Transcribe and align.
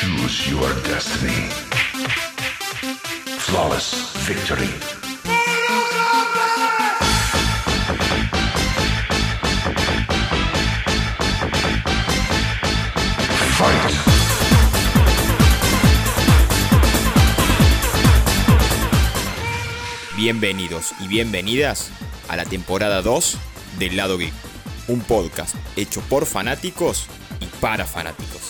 Choose 0.00 0.48
your 0.48 0.72
destiny. 0.84 1.48
Flawless 3.40 4.14
victory. 4.28 4.68
Fight! 13.56 13.92
Bienvenidos 20.16 20.92
y 21.00 21.08
bienvenidas 21.08 21.90
a 22.28 22.36
la 22.36 22.44
temporada 22.44 23.02
2 23.02 23.36
del 23.80 23.96
Lado 23.96 24.16
Geek, 24.16 24.32
un 24.86 25.00
podcast 25.00 25.56
hecho 25.74 26.00
por 26.02 26.24
fanáticos 26.24 27.06
y 27.40 27.46
para 27.60 27.84
fanáticos. 27.84 28.47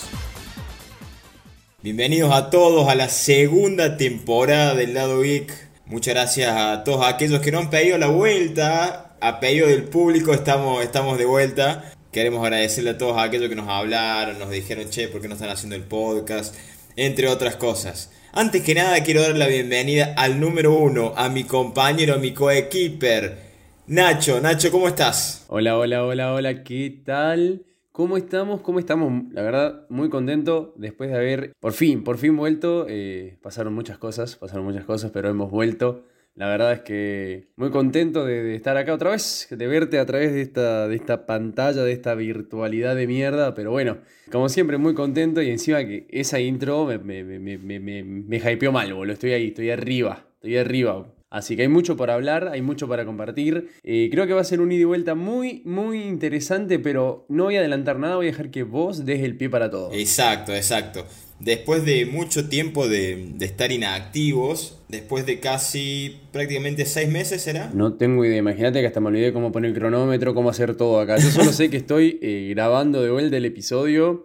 Bienvenidos 1.88 2.34
a 2.34 2.50
todos 2.50 2.86
a 2.90 2.94
la 2.94 3.08
segunda 3.08 3.96
temporada 3.96 4.74
del 4.74 4.92
Lado 4.92 5.22
Geek. 5.22 5.50
Muchas 5.86 6.12
gracias 6.12 6.54
a 6.54 6.84
todos 6.84 7.06
aquellos 7.06 7.40
que 7.40 7.50
no 7.50 7.60
han 7.60 7.70
pedido 7.70 7.96
la 7.96 8.08
vuelta. 8.08 9.16
A 9.22 9.40
pedido 9.40 9.68
del 9.68 9.84
público 9.84 10.34
estamos, 10.34 10.84
estamos 10.84 11.16
de 11.16 11.24
vuelta. 11.24 11.94
Queremos 12.12 12.44
agradecerle 12.44 12.90
a 12.90 12.98
todos 12.98 13.16
aquellos 13.18 13.48
que 13.48 13.54
nos 13.54 13.70
hablaron, 13.70 14.38
nos 14.38 14.50
dijeron, 14.50 14.90
che, 14.90 15.08
¿por 15.08 15.22
qué 15.22 15.28
no 15.28 15.34
están 15.34 15.48
haciendo 15.48 15.76
el 15.76 15.82
podcast? 15.82 16.54
Entre 16.94 17.26
otras 17.26 17.56
cosas. 17.56 18.12
Antes 18.34 18.60
que 18.60 18.74
nada 18.74 19.02
quiero 19.02 19.22
dar 19.22 19.38
la 19.38 19.46
bienvenida 19.46 20.12
al 20.18 20.40
número 20.40 20.74
uno, 20.74 21.14
a 21.16 21.30
mi 21.30 21.44
compañero, 21.44 22.16
a 22.16 22.18
mi 22.18 22.34
coequiper, 22.34 23.38
Nacho. 23.86 24.42
Nacho, 24.42 24.70
¿cómo 24.70 24.88
estás? 24.88 25.46
Hola, 25.48 25.78
hola, 25.78 26.04
hola, 26.04 26.34
hola, 26.34 26.64
¿qué 26.64 26.98
tal? 27.02 27.62
¿Cómo 27.98 28.16
estamos? 28.16 28.60
¿Cómo 28.60 28.78
estamos? 28.78 29.24
La 29.32 29.42
verdad, 29.42 29.84
muy 29.88 30.08
contento 30.08 30.72
después 30.76 31.10
de 31.10 31.16
haber, 31.16 31.52
por 31.58 31.72
fin, 31.72 32.04
por 32.04 32.16
fin 32.16 32.36
vuelto. 32.36 32.86
Eh, 32.88 33.40
pasaron 33.42 33.74
muchas 33.74 33.98
cosas, 33.98 34.36
pasaron 34.36 34.64
muchas 34.66 34.84
cosas, 34.84 35.10
pero 35.10 35.28
hemos 35.28 35.50
vuelto. 35.50 36.04
La 36.36 36.46
verdad 36.46 36.74
es 36.74 36.80
que 36.82 37.48
muy 37.56 37.70
contento 37.70 38.24
de, 38.24 38.54
estar 38.54 38.76
acá 38.76 38.94
otra 38.94 39.10
vez, 39.10 39.48
de 39.50 39.66
verte 39.66 39.98
a 39.98 40.06
través 40.06 40.32
de 40.32 40.42
esta, 40.42 40.86
de 40.86 40.94
esta 40.94 41.26
pantalla, 41.26 41.82
de 41.82 41.90
esta 41.90 42.14
virtualidad 42.14 42.94
de 42.94 43.08
mierda. 43.08 43.56
Pero 43.56 43.72
bueno, 43.72 43.98
como 44.30 44.48
siempre, 44.48 44.78
muy 44.78 44.94
contento 44.94 45.42
y 45.42 45.50
encima 45.50 45.84
que 45.84 46.06
esa 46.08 46.38
intro 46.38 46.86
me, 46.86 46.98
me, 46.98 47.40
me, 47.40 47.58
me, 47.58 48.04
me 48.04 48.36
hypeó 48.36 48.70
mal, 48.70 48.94
boludo. 48.94 49.14
Estoy 49.14 49.32
ahí, 49.32 49.48
estoy 49.48 49.70
arriba, 49.70 50.24
estoy 50.36 50.56
arriba. 50.56 51.04
Así 51.30 51.56
que 51.56 51.62
hay 51.62 51.68
mucho 51.68 51.96
por 51.96 52.10
hablar, 52.10 52.48
hay 52.48 52.62
mucho 52.62 52.88
para 52.88 53.04
compartir. 53.04 53.68
Eh, 53.82 54.08
creo 54.10 54.26
que 54.26 54.32
va 54.32 54.40
a 54.40 54.44
ser 54.44 54.60
un 54.60 54.72
ida 54.72 54.82
y 54.82 54.84
vuelta 54.84 55.14
muy, 55.14 55.62
muy 55.64 56.02
interesante, 56.02 56.78
pero 56.78 57.26
no 57.28 57.44
voy 57.44 57.56
a 57.56 57.60
adelantar 57.60 57.98
nada, 57.98 58.16
voy 58.16 58.28
a 58.28 58.30
dejar 58.30 58.50
que 58.50 58.62
vos 58.62 59.04
des 59.04 59.22
el 59.22 59.36
pie 59.36 59.50
para 59.50 59.70
todo. 59.70 59.92
Exacto, 59.92 60.54
exacto. 60.54 61.04
Después 61.38 61.84
de 61.84 62.06
mucho 62.06 62.48
tiempo 62.48 62.88
de, 62.88 63.32
de 63.36 63.44
estar 63.44 63.70
inactivos, 63.70 64.82
después 64.88 65.24
de 65.24 65.38
casi 65.38 66.16
prácticamente 66.32 66.84
seis 66.84 67.08
meses, 67.08 67.42
¿será? 67.42 67.70
No 67.74 67.94
tengo 67.94 68.24
idea, 68.24 68.38
imagínate 68.38 68.80
que 68.80 68.86
hasta 68.86 69.00
me 69.00 69.08
olvidé 69.08 69.32
cómo 69.32 69.52
poner 69.52 69.70
el 69.70 69.76
cronómetro, 69.76 70.34
cómo 70.34 70.50
hacer 70.50 70.74
todo 70.76 70.98
acá. 70.98 71.18
Yo 71.18 71.30
solo 71.30 71.52
sé 71.52 71.70
que 71.70 71.76
estoy 71.76 72.18
eh, 72.22 72.48
grabando 72.54 73.02
de 73.02 73.10
vuelta 73.10 73.36
el 73.36 73.44
episodio. 73.44 74.24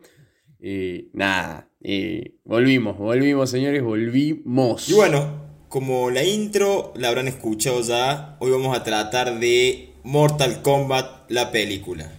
Eh, 0.59 1.09
nada, 1.13 1.69
eh, 1.81 2.35
volvimos, 2.45 2.97
volvimos 2.97 3.49
señores, 3.49 3.83
volvimos. 3.83 4.89
Y 4.89 4.93
bueno, 4.93 5.42
como 5.73 6.11
la 6.11 6.23
intro 6.23 6.93
la 6.97 7.07
habrán 7.07 7.27
escuchado 7.27 7.81
ya, 7.81 8.35
hoy 8.37 8.51
vamos 8.51 8.77
a 8.77 8.83
tratar 8.83 9.39
de 9.39 9.89
Mortal 10.03 10.61
Kombat, 10.61 11.31
la 11.31 11.51
película. 11.51 12.11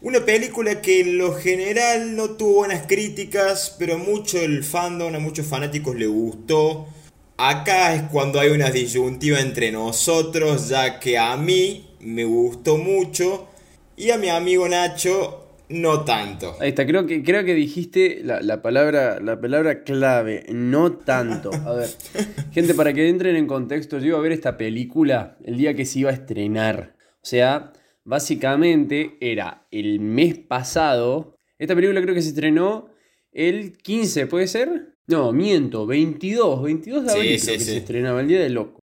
Una 0.00 0.24
película 0.24 0.80
que 0.80 1.02
en 1.02 1.18
lo 1.18 1.34
general 1.34 2.16
no 2.16 2.30
tuvo 2.30 2.60
buenas 2.60 2.86
críticas, 2.86 3.76
pero 3.78 3.98
mucho 3.98 4.38
el 4.38 4.64
fandom, 4.64 5.14
a 5.14 5.18
muchos 5.18 5.46
fanáticos 5.46 5.96
le 5.96 6.06
gustó. 6.06 6.86
Acá 7.36 7.94
es 7.94 8.04
cuando 8.04 8.40
hay 8.40 8.48
una 8.48 8.70
disyuntiva 8.70 9.40
entre 9.40 9.70
nosotros, 9.70 10.70
ya 10.70 10.98
que 10.98 11.18
a 11.18 11.36
mí 11.36 11.90
me 12.00 12.24
gustó 12.24 12.78
mucho 12.78 13.48
y 13.98 14.12
a 14.12 14.16
mi 14.16 14.30
amigo 14.30 14.66
Nacho 14.66 15.41
no 15.72 16.04
tanto. 16.04 16.56
Ahí 16.60 16.68
está, 16.70 16.86
creo 16.86 17.06
que, 17.06 17.22
creo 17.22 17.44
que 17.44 17.54
dijiste 17.54 18.20
la, 18.22 18.40
la 18.40 18.62
palabra, 18.62 19.20
la 19.20 19.40
palabra 19.40 19.82
clave, 19.84 20.46
no 20.50 20.92
tanto. 20.92 21.50
A 21.52 21.74
ver, 21.74 21.88
gente, 22.52 22.74
para 22.74 22.92
que 22.92 23.08
entren 23.08 23.36
en 23.36 23.46
contexto, 23.46 23.98
yo 23.98 24.06
iba 24.06 24.18
a 24.18 24.22
ver 24.22 24.32
esta 24.32 24.56
película 24.56 25.36
el 25.44 25.56
día 25.56 25.74
que 25.74 25.84
se 25.84 26.00
iba 26.00 26.10
a 26.10 26.14
estrenar. 26.14 26.94
O 27.22 27.24
sea, 27.26 27.72
básicamente 28.04 29.16
era 29.20 29.66
el 29.70 30.00
mes 30.00 30.38
pasado. 30.38 31.36
Esta 31.58 31.74
película 31.74 32.00
creo 32.02 32.14
que 32.14 32.22
se 32.22 32.28
estrenó 32.30 32.88
el 33.32 33.76
15, 33.78 34.26
¿puede 34.26 34.46
ser? 34.48 34.96
No, 35.06 35.32
miento, 35.32 35.86
22, 35.86 36.62
22 36.62 37.04
de 37.04 37.10
Sí, 37.10 37.16
abril 37.16 37.38
sí, 37.40 37.46
creo 37.46 37.58
que 37.58 37.64
sí. 37.64 37.70
se 37.70 37.76
estrenaba, 37.78 38.20
el 38.20 38.28
día 38.28 38.40
del 38.40 38.54
loco. 38.54 38.80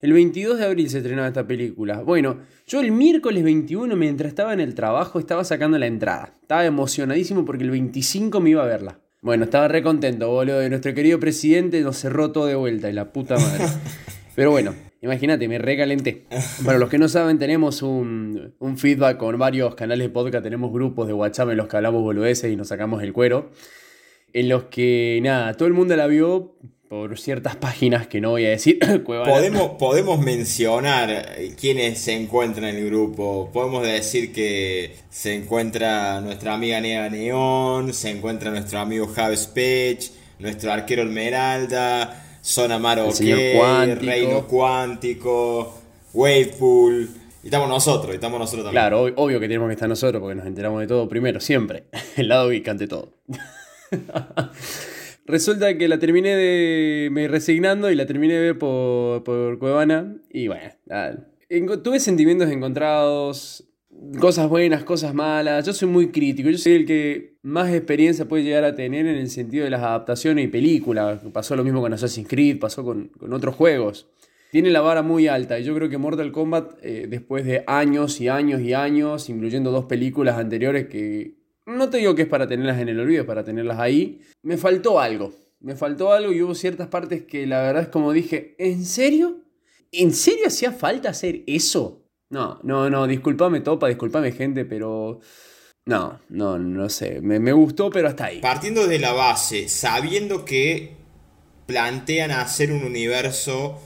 El 0.00 0.12
22 0.12 0.58
de 0.58 0.64
abril 0.64 0.88
se 0.88 0.98
estrenaba 0.98 1.26
esta 1.26 1.44
película. 1.44 2.02
Bueno, 2.02 2.38
yo 2.68 2.78
el 2.78 2.92
miércoles 2.92 3.42
21, 3.42 3.96
mientras 3.96 4.28
estaba 4.28 4.52
en 4.52 4.60
el 4.60 4.76
trabajo, 4.76 5.18
estaba 5.18 5.42
sacando 5.42 5.76
la 5.76 5.86
entrada. 5.88 6.36
Estaba 6.40 6.64
emocionadísimo 6.64 7.44
porque 7.44 7.64
el 7.64 7.72
25 7.72 8.40
me 8.40 8.50
iba 8.50 8.62
a 8.62 8.66
verla. 8.66 9.00
Bueno, 9.22 9.42
estaba 9.42 9.66
re 9.66 9.82
contento, 9.82 10.28
boludo. 10.30 10.60
De 10.60 10.70
nuestro 10.70 10.94
querido 10.94 11.18
presidente 11.18 11.80
nos 11.80 11.96
cerró 11.96 12.30
todo 12.30 12.46
de 12.46 12.54
vuelta 12.54 12.88
y 12.88 12.92
la 12.92 13.12
puta 13.12 13.38
madre. 13.38 13.64
Pero 14.36 14.52
bueno, 14.52 14.72
imagínate, 15.02 15.48
me 15.48 15.58
recalenté. 15.58 16.26
Para 16.64 16.78
los 16.78 16.88
que 16.88 16.98
no 16.98 17.08
saben, 17.08 17.40
tenemos 17.40 17.82
un, 17.82 18.54
un 18.60 18.78
feedback 18.78 19.16
con 19.16 19.36
varios 19.36 19.74
canales 19.74 20.06
de 20.06 20.10
podcast, 20.10 20.44
tenemos 20.44 20.72
grupos 20.72 21.08
de 21.08 21.12
WhatsApp 21.12 21.50
en 21.50 21.56
los 21.56 21.66
que 21.66 21.76
hablamos 21.76 22.02
boludeces 22.02 22.52
y 22.52 22.54
nos 22.54 22.68
sacamos 22.68 23.02
el 23.02 23.12
cuero. 23.12 23.50
En 24.32 24.48
los 24.48 24.64
que, 24.64 25.18
nada, 25.24 25.54
todo 25.54 25.66
el 25.66 25.74
mundo 25.74 25.96
la 25.96 26.06
vio 26.06 26.54
por 26.88 27.18
ciertas 27.18 27.56
páginas 27.56 28.06
que 28.06 28.20
no 28.20 28.30
voy 28.30 28.46
a 28.46 28.50
decir. 28.50 28.78
Podemos, 29.04 29.70
podemos 29.78 30.18
mencionar 30.20 31.36
quiénes 31.60 31.98
se 31.98 32.14
encuentran 32.14 32.70
en 32.70 32.76
el 32.76 32.86
grupo. 32.86 33.50
Podemos 33.52 33.82
decir 33.82 34.32
que 34.32 34.94
se 35.10 35.34
encuentra 35.34 36.20
nuestra 36.20 36.54
amiga 36.54 36.80
Nea 36.80 37.08
Neón, 37.10 37.92
se 37.92 38.10
encuentra 38.10 38.50
nuestro 38.50 38.78
amigo 38.78 39.06
Javes 39.06 39.46
Pech, 39.46 40.10
nuestro 40.38 40.72
arquero 40.72 41.02
Esmeralda, 41.02 42.24
OK, 43.52 43.56
Cuántico. 43.56 44.06
Reino 44.06 44.46
Cuántico, 44.46 45.78
Wavepool. 46.14 47.10
Y 47.42 47.46
estamos 47.48 47.68
nosotros, 47.68 48.12
y 48.12 48.14
estamos 48.16 48.40
nosotros 48.40 48.64
también. 48.64 48.80
Claro, 48.82 49.06
ob- 49.06 49.12
obvio 49.16 49.38
que 49.40 49.46
tenemos 49.46 49.68
que 49.68 49.74
estar 49.74 49.88
nosotros 49.88 50.20
porque 50.20 50.34
nos 50.34 50.46
enteramos 50.46 50.80
de 50.80 50.86
todo 50.86 51.08
primero, 51.08 51.38
siempre. 51.40 51.84
El 52.16 52.28
lado 52.28 52.48
geek 52.48 52.66
ante 52.68 52.86
todo. 52.88 53.12
Resulta 55.28 55.76
que 55.76 55.88
la 55.88 55.98
terminé 55.98 56.34
de. 56.34 57.10
me 57.12 57.28
resignando 57.28 57.90
y 57.90 57.94
la 57.94 58.06
terminé 58.06 58.34
de 58.34 58.40
ver 58.40 58.58
por, 58.58 59.22
por 59.24 59.58
Cuevana. 59.58 60.16
Y 60.30 60.48
bueno, 60.48 60.70
nada. 60.86 61.28
Tuve 61.84 62.00
sentimientos 62.00 62.50
encontrados. 62.50 63.64
Cosas 64.18 64.48
buenas, 64.48 64.84
cosas 64.84 65.12
malas. 65.12 65.66
Yo 65.66 65.74
soy 65.74 65.88
muy 65.88 66.10
crítico. 66.10 66.48
Yo 66.48 66.56
soy 66.56 66.72
el 66.72 66.86
que 66.86 67.36
más 67.42 67.70
experiencia 67.72 68.26
puede 68.26 68.42
llegar 68.42 68.64
a 68.64 68.74
tener 68.74 69.06
en 69.06 69.16
el 69.16 69.28
sentido 69.28 69.64
de 69.64 69.70
las 69.70 69.82
adaptaciones 69.82 70.46
y 70.46 70.48
películas. 70.48 71.20
Pasó 71.32 71.56
lo 71.56 71.64
mismo 71.64 71.82
con 71.82 71.92
Assassin's 71.92 72.28
Creed, 72.28 72.58
pasó 72.58 72.82
con, 72.82 73.08
con 73.08 73.32
otros 73.34 73.54
juegos. 73.54 74.08
Tiene 74.50 74.70
la 74.70 74.80
vara 74.80 75.02
muy 75.02 75.28
alta 75.28 75.58
y 75.58 75.64
yo 75.64 75.74
creo 75.74 75.90
que 75.90 75.98
Mortal 75.98 76.32
Kombat, 76.32 76.78
eh, 76.82 77.06
después 77.06 77.44
de 77.44 77.64
años 77.66 78.18
y 78.22 78.28
años 78.28 78.62
y 78.62 78.72
años, 78.72 79.28
incluyendo 79.28 79.70
dos 79.70 79.84
películas 79.84 80.38
anteriores 80.38 80.86
que 80.86 81.37
no 81.68 81.90
te 81.90 81.98
digo 81.98 82.14
que 82.14 82.22
es 82.22 82.28
para 82.28 82.48
tenerlas 82.48 82.80
en 82.80 82.88
el 82.88 83.00
olvido, 83.00 83.22
es 83.22 83.26
para 83.26 83.44
tenerlas 83.44 83.78
ahí, 83.78 84.20
me 84.42 84.56
faltó 84.56 85.00
algo. 85.00 85.32
Me 85.60 85.74
faltó 85.74 86.12
algo 86.12 86.32
y 86.32 86.40
hubo 86.40 86.54
ciertas 86.54 86.86
partes 86.88 87.24
que 87.24 87.46
la 87.46 87.60
verdad 87.62 87.82
es 87.82 87.88
como 87.88 88.12
dije, 88.12 88.54
¿en 88.58 88.84
serio? 88.84 89.38
¿En 89.90 90.12
serio 90.12 90.46
hacía 90.46 90.72
falta 90.72 91.10
hacer 91.10 91.42
eso? 91.46 92.04
No, 92.30 92.60
no, 92.62 92.88
no, 92.88 93.06
discúlpame 93.06 93.60
Topa, 93.60 93.88
discúlpame 93.88 94.32
gente, 94.32 94.64
pero... 94.64 95.20
No, 95.86 96.20
no, 96.28 96.58
no 96.58 96.88
sé, 96.90 97.20
me, 97.22 97.40
me 97.40 97.52
gustó, 97.52 97.90
pero 97.90 98.08
hasta 98.08 98.26
ahí. 98.26 98.40
Partiendo 98.40 98.86
de 98.86 98.98
la 98.98 99.14
base, 99.14 99.68
sabiendo 99.68 100.44
que 100.44 100.96
plantean 101.66 102.30
hacer 102.30 102.72
un 102.72 102.84
universo 102.84 103.80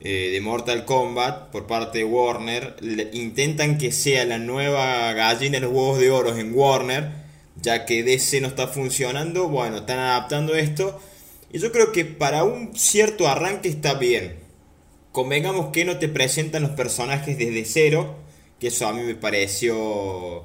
eh, 0.00 0.30
de 0.32 0.40
Mortal 0.40 0.84
Kombat 0.84 1.50
por 1.50 1.66
parte 1.66 1.98
de 1.98 2.04
Warner, 2.04 2.76
intentan 3.12 3.78
que 3.78 3.92
sea 3.92 4.24
la 4.24 4.38
nueva 4.38 5.12
gallina 5.12 5.54
de 5.54 5.60
los 5.60 5.72
huevos 5.72 5.98
de 5.98 6.10
oro 6.10 6.36
en 6.36 6.54
Warner, 6.54 7.10
ya 7.60 7.86
que 7.86 8.02
DC 8.02 8.40
no 8.40 8.48
está 8.48 8.68
funcionando, 8.68 9.48
bueno, 9.48 9.78
están 9.78 9.98
adaptando 9.98 10.54
esto, 10.54 11.00
y 11.52 11.58
yo 11.58 11.72
creo 11.72 11.92
que 11.92 12.04
para 12.04 12.44
un 12.44 12.76
cierto 12.76 13.28
arranque 13.28 13.68
está 13.68 13.94
bien. 13.94 14.36
Convengamos 15.12 15.66
que 15.72 15.84
no 15.84 15.98
te 15.98 16.08
presentan 16.08 16.62
los 16.62 16.72
personajes 16.72 17.38
desde 17.38 17.64
cero, 17.64 18.16
que 18.58 18.66
eso 18.66 18.88
a 18.88 18.92
mí 18.92 19.02
me 19.02 19.14
pareció 19.14 20.44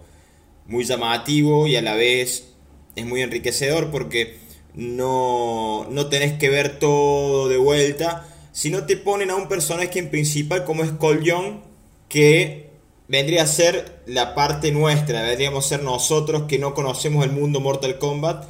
muy 0.67 0.83
llamativo 0.85 1.67
y 1.67 1.75
a 1.75 1.81
la 1.81 1.95
vez 1.95 2.49
es 2.95 3.05
muy 3.05 3.21
enriquecedor 3.21 3.89
porque 3.89 4.37
no, 4.75 5.87
no 5.89 6.07
tenés 6.07 6.37
que 6.37 6.49
ver 6.49 6.77
todo 6.79 7.49
de 7.49 7.57
vuelta, 7.57 8.27
sino 8.59 8.85
te 8.85 8.97
ponen 8.97 9.29
a 9.29 9.37
un 9.37 9.47
personaje 9.47 9.99
en 9.99 10.09
principal 10.09 10.65
como 10.65 10.83
es 10.83 10.91
Cole 10.91 11.23
Young, 11.23 11.61
que 12.09 12.71
vendría 13.07 13.43
a 13.43 13.47
ser 13.47 14.01
la 14.05 14.35
parte 14.35 14.73
nuestra, 14.73 15.21
vendríamos 15.21 15.65
a 15.65 15.69
ser 15.69 15.83
nosotros 15.83 16.43
que 16.43 16.59
no 16.59 16.73
conocemos 16.73 17.23
el 17.23 17.31
mundo 17.31 17.61
Mortal 17.61 17.97
Kombat, 17.97 18.49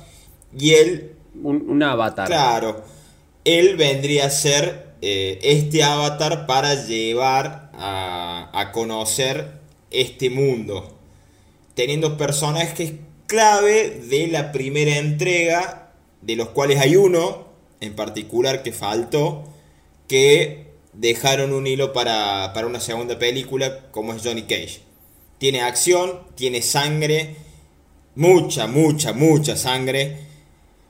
y 0.57 0.71
él 0.71 1.15
un, 1.43 1.63
un 1.69 1.83
avatar. 1.83 2.25
Claro, 2.25 2.83
él 3.45 3.75
vendría 3.75 4.25
a 4.25 4.29
ser 4.31 4.95
eh, 5.03 5.37
este 5.43 5.83
avatar 5.83 6.47
para 6.47 6.73
llevar 6.87 7.69
a, 7.75 8.49
a 8.51 8.71
conocer 8.71 9.59
este 9.91 10.31
mundo, 10.31 10.97
teniendo 11.75 12.17
personajes 12.17 12.93
clave 13.27 14.01
de 14.09 14.27
la 14.27 14.51
primera 14.51 14.97
entrega, 14.97 15.91
de 16.23 16.35
los 16.35 16.49
cuales 16.49 16.79
hay 16.79 16.95
uno 16.95 17.45
en 17.79 17.95
particular 17.95 18.63
que 18.63 18.71
faltó, 18.71 19.45
que 20.09 20.65
dejaron 20.91 21.53
un 21.53 21.67
hilo 21.67 21.93
para, 21.93 22.51
para 22.53 22.67
una 22.67 22.81
segunda 22.81 23.17
película, 23.17 23.89
como 23.91 24.13
es 24.13 24.21
Johnny 24.21 24.41
Cage. 24.41 24.81
Tiene 25.37 25.61
acción, 25.61 26.19
tiene 26.35 26.61
sangre, 26.61 27.35
mucha, 28.15 28.67
mucha, 28.67 29.13
mucha 29.13 29.55
sangre. 29.55 30.17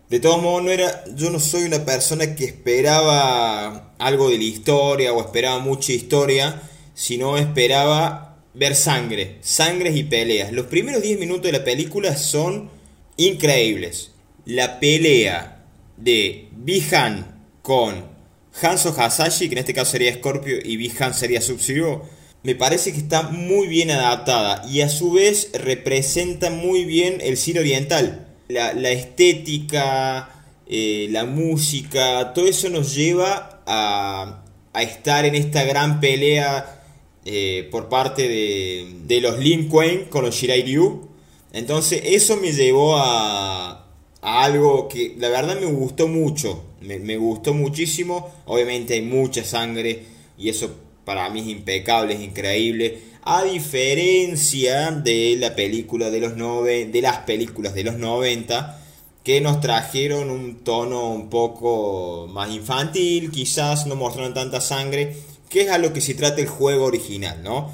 De 0.10 0.20
todos 0.20 0.42
modos, 0.42 0.64
no 0.64 0.72
era, 0.72 1.04
yo 1.16 1.30
no 1.30 1.40
soy 1.40 1.64
una 1.64 1.86
persona 1.86 2.34
que 2.34 2.46
esperaba 2.46 3.94
algo 4.00 4.30
de 4.30 4.40
la 4.40 4.44
historia 4.46 5.14
o 5.14 5.22
esperaba 5.22 5.60
mucha 5.60 5.94
historia, 5.94 6.64
sino 6.96 7.38
esperaba 7.38 8.38
ver 8.56 8.76
sangre, 8.76 9.38
sangres 9.42 9.96
y 9.96 10.04
peleas. 10.04 10.52
Los 10.52 10.66
primeros 10.66 11.04
10 11.04 11.20
minutos 11.20 11.44
de 11.44 11.52
la 11.52 11.64
película 11.64 12.16
son 12.18 12.72
increíbles. 13.18 14.12
La 14.46 14.80
pelea 14.80 15.66
de 15.98 16.48
Bihan 16.54 17.46
con 17.62 18.19
Hanzo 18.62 18.96
Hasashi, 18.98 19.48
que 19.48 19.56
en 19.56 19.60
este 19.60 19.74
caso 19.74 19.92
sería 19.92 20.14
Scorpio 20.14 20.58
y 20.64 20.78
Bihan 20.78 21.14
sería 21.14 21.42
Sub-Zero, 21.42 22.06
me 22.42 22.56
parece 22.56 22.94
que 22.94 23.00
está 23.00 23.24
muy 23.24 23.68
bien 23.68 23.92
adaptada 23.92 24.66
y 24.70 24.82
a 24.82 24.90
su 24.90 25.12
vez 25.12 25.52
representa 25.54 26.50
muy 26.50 26.86
bien 26.86 27.18
el 27.22 27.38
cine 27.38 27.60
oriental. 27.60 28.28
La, 28.48 28.72
estética, 28.92 30.30
eh, 30.68 31.08
la 31.12 31.26
música, 31.26 32.34
todo 32.34 32.48
eso 32.48 32.70
nos 32.70 32.96
lleva 32.96 33.62
a, 33.66 34.44
estar 34.74 35.26
en 35.26 35.36
esta 35.36 35.66
gran 35.66 36.00
pelea 36.00 36.82
eh, 37.26 37.68
por 37.70 37.90
parte 37.90 38.28
de, 38.28 38.96
de 39.06 39.22
los 39.22 39.38
Lin 39.40 39.68
Kuei 39.68 40.06
con 40.10 40.24
los 40.24 40.36
Shirai 40.36 40.64
Ryu. 40.64 41.10
Entonces 41.52 42.02
eso 42.06 42.38
me 42.38 42.54
llevó 42.54 42.96
a, 42.98 43.86
a 44.22 44.44
algo 44.44 44.88
que 44.88 45.16
la 45.18 45.30
verdad 45.30 45.60
me 45.60 45.68
gustó 45.68 46.08
mucho. 46.08 46.69
Me, 46.82 47.18
gustó 47.18 47.54
muchísimo. 47.54 48.30
Obviamente 48.46 48.94
hay 48.96 49.02
mucha 49.02 49.44
sangre 49.44 50.06
y 50.38 50.50
eso 50.50 50.72
para 51.06 51.30
mí 51.30 51.42
es 51.42 51.48
impecable, 51.48 52.14
es 52.14 52.22
increíble. 52.22 53.00
A 53.24 53.44
diferencia 53.44 54.92
de 54.92 55.36
la 55.38 55.56
película 55.56 56.10
de 56.10 56.20
los 56.20 56.36
nove, 56.36 56.86
de 56.86 57.02
las 57.02 57.18
películas 57.20 57.74
de 57.74 57.84
los 57.84 57.96
90 57.96 58.80
que 59.24 59.42
nos 59.42 59.60
trajeron 59.60 60.30
un 60.30 60.64
tono 60.64 61.12
un 61.12 61.30
poco 61.30 62.28
más 62.30 62.50
infantil, 62.52 63.32
quizás 63.32 63.86
no 63.86 63.96
mostraron 63.96 64.34
tanta 64.34 64.62
sangre, 64.62 65.16
que 65.50 65.62
es 65.62 65.70
a 65.70 65.78
lo 65.78 65.94
que 65.94 66.02
se 66.02 66.14
trata 66.14 66.42
el 66.42 66.48
juego 66.48 66.86
original, 66.86 67.44
¿no? 67.44 67.72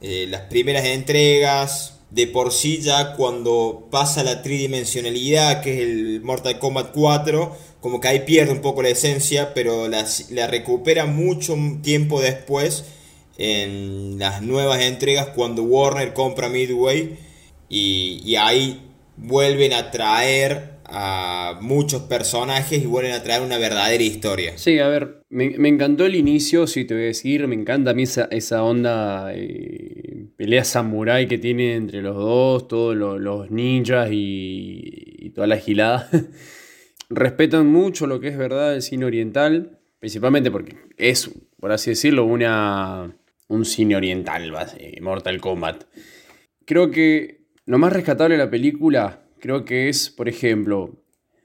Eh, 0.00 0.26
las 0.28 0.42
primeras 0.42 0.86
entregas, 0.86 2.00
de 2.10 2.26
por 2.26 2.52
sí 2.52 2.80
ya 2.80 3.14
cuando 3.14 3.88
pasa 3.90 4.24
la 4.24 4.42
tridimensionalidad, 4.42 5.62
que 5.62 5.74
es 5.74 5.80
el 5.80 6.20
Mortal 6.22 6.58
Kombat 6.58 6.92
4, 6.92 7.56
como 7.80 8.00
que 8.00 8.08
ahí 8.08 8.20
pierde 8.20 8.52
un 8.52 8.60
poco 8.60 8.82
la 8.82 8.90
esencia, 8.90 9.54
pero 9.54 9.88
la, 9.88 10.06
la 10.30 10.46
recupera 10.46 11.06
mucho 11.06 11.56
tiempo 11.82 12.20
después 12.20 12.84
en 13.38 14.18
las 14.18 14.42
nuevas 14.42 14.82
entregas 14.82 15.28
cuando 15.28 15.62
Warner 15.62 16.12
compra 16.12 16.48
Midway 16.48 17.16
y, 17.68 18.20
y 18.24 18.36
ahí 18.36 18.80
vuelven 19.16 19.72
a 19.72 19.90
traer 19.90 20.80
a 20.92 21.58
muchos 21.60 22.02
personajes 22.02 22.82
y 22.82 22.86
vuelven 22.86 23.12
a 23.12 23.22
traer 23.22 23.42
una 23.42 23.58
verdadera 23.58 24.02
historia. 24.02 24.58
Sí, 24.58 24.78
a 24.80 24.88
ver, 24.88 25.22
me, 25.28 25.50
me 25.50 25.68
encantó 25.68 26.04
el 26.04 26.16
inicio, 26.16 26.66
si 26.66 26.84
te 26.84 26.94
voy 26.94 27.04
a 27.04 27.06
decir, 27.06 27.46
me 27.46 27.54
encanta 27.54 27.92
a 27.92 27.94
mí 27.94 28.02
esa, 28.02 28.28
esa 28.32 28.64
onda 28.64 29.32
eh, 29.32 30.26
pelea 30.36 30.64
samurai 30.64 31.28
que 31.28 31.38
tiene 31.38 31.76
entre 31.76 32.02
los 32.02 32.16
dos, 32.16 32.66
todos 32.66 32.96
los, 32.96 33.50
ninjas 33.50 34.10
y, 34.10 35.16
y, 35.18 35.30
toda 35.30 35.46
la 35.46 35.58
gilada. 35.58 36.08
Respetan 37.10 37.66
mucho 37.66 38.06
lo 38.06 38.20
que 38.20 38.28
es 38.28 38.38
verdad 38.38 38.74
el 38.74 38.82
cine 38.82 39.04
oriental, 39.04 39.80
principalmente 39.98 40.50
porque 40.50 40.76
es, 40.96 41.30
por 41.58 41.72
así 41.72 41.90
decirlo, 41.90 42.24
una, 42.24 43.16
un 43.48 43.64
cine 43.64 43.96
oriental, 43.96 44.52
Mortal 45.00 45.40
Kombat. 45.40 45.84
Creo 46.64 46.92
que 46.92 47.46
lo 47.66 47.78
más 47.78 47.92
rescatable 47.92 48.36
de 48.36 48.44
la 48.44 48.50
película 48.50 49.24
creo 49.40 49.64
que 49.64 49.88
es, 49.88 50.08
por 50.08 50.28
ejemplo, 50.28 51.02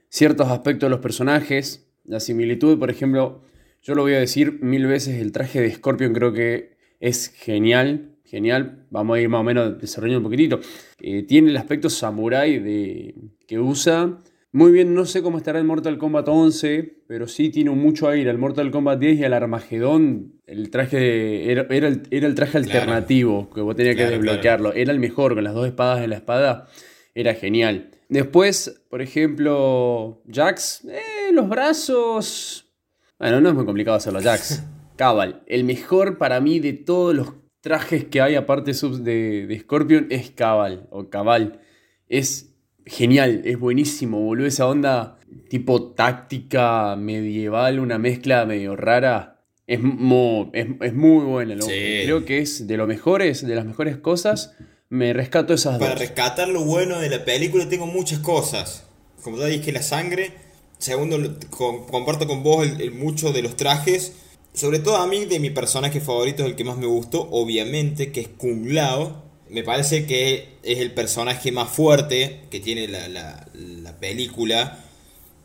ciertos 0.09 0.49
aspectos 0.49 0.87
de 0.87 0.91
los 0.91 0.99
personajes, 0.99 1.91
la 2.03 2.19
similitud, 2.19 2.77
por 2.77 2.91
ejemplo, 2.91 3.41
yo 3.81 3.95
lo 3.95 4.03
voy 4.03 4.13
a 4.13 4.19
decir 4.19 4.59
mil 4.61 4.85
veces, 4.85 5.19
el 5.19 5.31
traje 5.31 5.61
de 5.61 5.71
Scorpion 5.71 6.13
creo 6.13 6.31
que 6.31 6.77
es 6.99 7.29
genial, 7.29 8.15
genial, 8.23 8.85
vamos 8.89 9.17
a 9.17 9.21
ir 9.21 9.29
más 9.29 9.41
o 9.41 9.43
menos 9.43 9.79
desarrollando 9.79 10.19
un 10.19 10.23
poquitito. 10.25 10.59
Eh, 10.99 11.23
tiene 11.23 11.49
el 11.49 11.57
aspecto 11.57 11.89
samurai 11.89 12.59
de, 12.59 13.15
que 13.47 13.59
usa. 13.59 14.19
Muy 14.55 14.71
bien, 14.71 14.93
no 14.93 15.03
sé 15.03 15.21
cómo 15.21 15.37
estará 15.37 15.59
el 15.59 15.65
Mortal 15.65 15.97
Kombat 15.97 16.29
11, 16.29 17.01
pero 17.09 17.27
sí 17.27 17.49
tiene 17.49 17.71
mucho 17.71 18.07
aire 18.07 18.29
al 18.29 18.37
Mortal 18.37 18.71
Kombat 18.71 18.99
10 18.99 19.19
y 19.19 19.23
al 19.25 19.33
Armagedón. 19.33 20.39
El 20.47 20.69
traje 20.69 21.51
era, 21.51 21.67
era, 21.69 21.89
el, 21.89 22.03
era, 22.09 22.25
el, 22.25 22.35
traje 22.35 22.59
alternativo 22.59 23.49
que 23.49 23.59
vos 23.59 23.75
tenías 23.75 23.97
claro, 23.97 24.11
que 24.11 24.15
desbloquearlo. 24.15 24.69
Claro. 24.69 24.81
Era 24.81 24.93
el 24.93 24.99
mejor, 25.01 25.35
con 25.35 25.43
las 25.43 25.53
dos 25.53 25.67
espadas 25.67 26.05
en 26.05 26.11
la 26.11 26.15
espada 26.15 26.67
era 27.13 27.33
genial. 27.33 27.91
Después, 28.07 28.81
por 28.89 29.01
ejemplo, 29.01 30.23
Jax, 30.31 30.85
eh, 30.85 31.33
los 31.33 31.49
brazos. 31.49 32.71
Bueno, 33.19 33.41
no 33.41 33.49
es 33.49 33.55
muy 33.55 33.65
complicado 33.65 33.97
hacerlo, 33.97 34.21
Jax. 34.21 34.63
Cabal, 34.95 35.43
el 35.47 35.65
mejor 35.65 36.17
para 36.17 36.39
mí 36.39 36.61
de 36.61 36.71
todos 36.71 37.13
los 37.13 37.33
trajes 37.59 38.05
que 38.05 38.21
hay 38.21 38.35
aparte 38.35 38.71
de, 38.71 39.47
de 39.47 39.59
Scorpion 39.59 40.07
es 40.11 40.31
Cabal 40.31 40.87
o 40.91 41.09
Cabal. 41.09 41.59
Es 42.07 42.54
genial, 42.85 43.41
es 43.45 43.59
buenísimo, 43.59 44.19
boludo. 44.19 44.47
Esa 44.47 44.67
onda 44.67 45.19
tipo 45.49 45.91
táctica 45.93 46.95
medieval, 46.95 47.79
una 47.79 47.97
mezcla 47.97 48.45
medio 48.45 48.75
rara. 48.75 49.43
Es, 49.67 49.81
mo, 49.81 50.51
es, 50.53 50.67
es 50.81 50.93
muy 50.93 51.25
buena. 51.25 51.59
Sí. 51.61 52.01
Creo 52.03 52.23
que 52.25 52.39
es 52.39 52.67
de 52.67 52.77
lo 52.77 52.85
mejores, 52.85 53.45
de 53.45 53.55
las 53.55 53.65
mejores 53.65 53.97
cosas 53.97 54.55
me 54.89 55.13
rescato 55.13 55.53
esas 55.53 55.79
Para 55.79 55.91
dos. 55.91 55.99
rescatar 55.99 56.47
lo 56.47 56.63
bueno 56.63 56.99
de 56.99 57.09
la 57.09 57.25
película 57.25 57.67
tengo 57.67 57.87
muchas 57.87 58.19
cosas. 58.19 58.83
Como 59.23 59.37
ya 59.37 59.45
dije, 59.45 59.71
la 59.71 59.81
sangre. 59.81 60.31
Segundo, 60.77 61.17
con, 61.49 61.85
comparto 61.87 62.27
con 62.27 62.43
vos 62.43 62.65
el, 62.65 62.81
el, 62.81 62.91
mucho 62.91 63.33
de 63.33 63.41
los 63.41 63.55
trajes. 63.55 64.13
Sobre 64.53 64.79
todo 64.79 64.97
a 64.97 65.07
mí, 65.07 65.25
de 65.25 65.39
mi 65.39 65.49
personaje 65.49 65.99
favorito, 65.99 66.43
es 66.43 66.49
el 66.49 66.55
que 66.55 66.63
más 66.63 66.77
me 66.77 66.85
gustó, 66.85 67.27
obviamente, 67.31 68.11
que 68.11 68.21
es 68.21 68.27
Kung 68.27 68.67
Lao. 68.67 69.24
Me 69.49 69.63
parece 69.63 70.05
que 70.05 70.57
es 70.63 70.79
el 70.79 70.91
personaje 70.91 71.51
más 71.51 71.69
fuerte 71.69 72.41
que 72.49 72.59
tiene 72.59 72.87
la, 72.87 73.07
la, 73.07 73.47
la 73.53 73.97
película. 73.99 74.79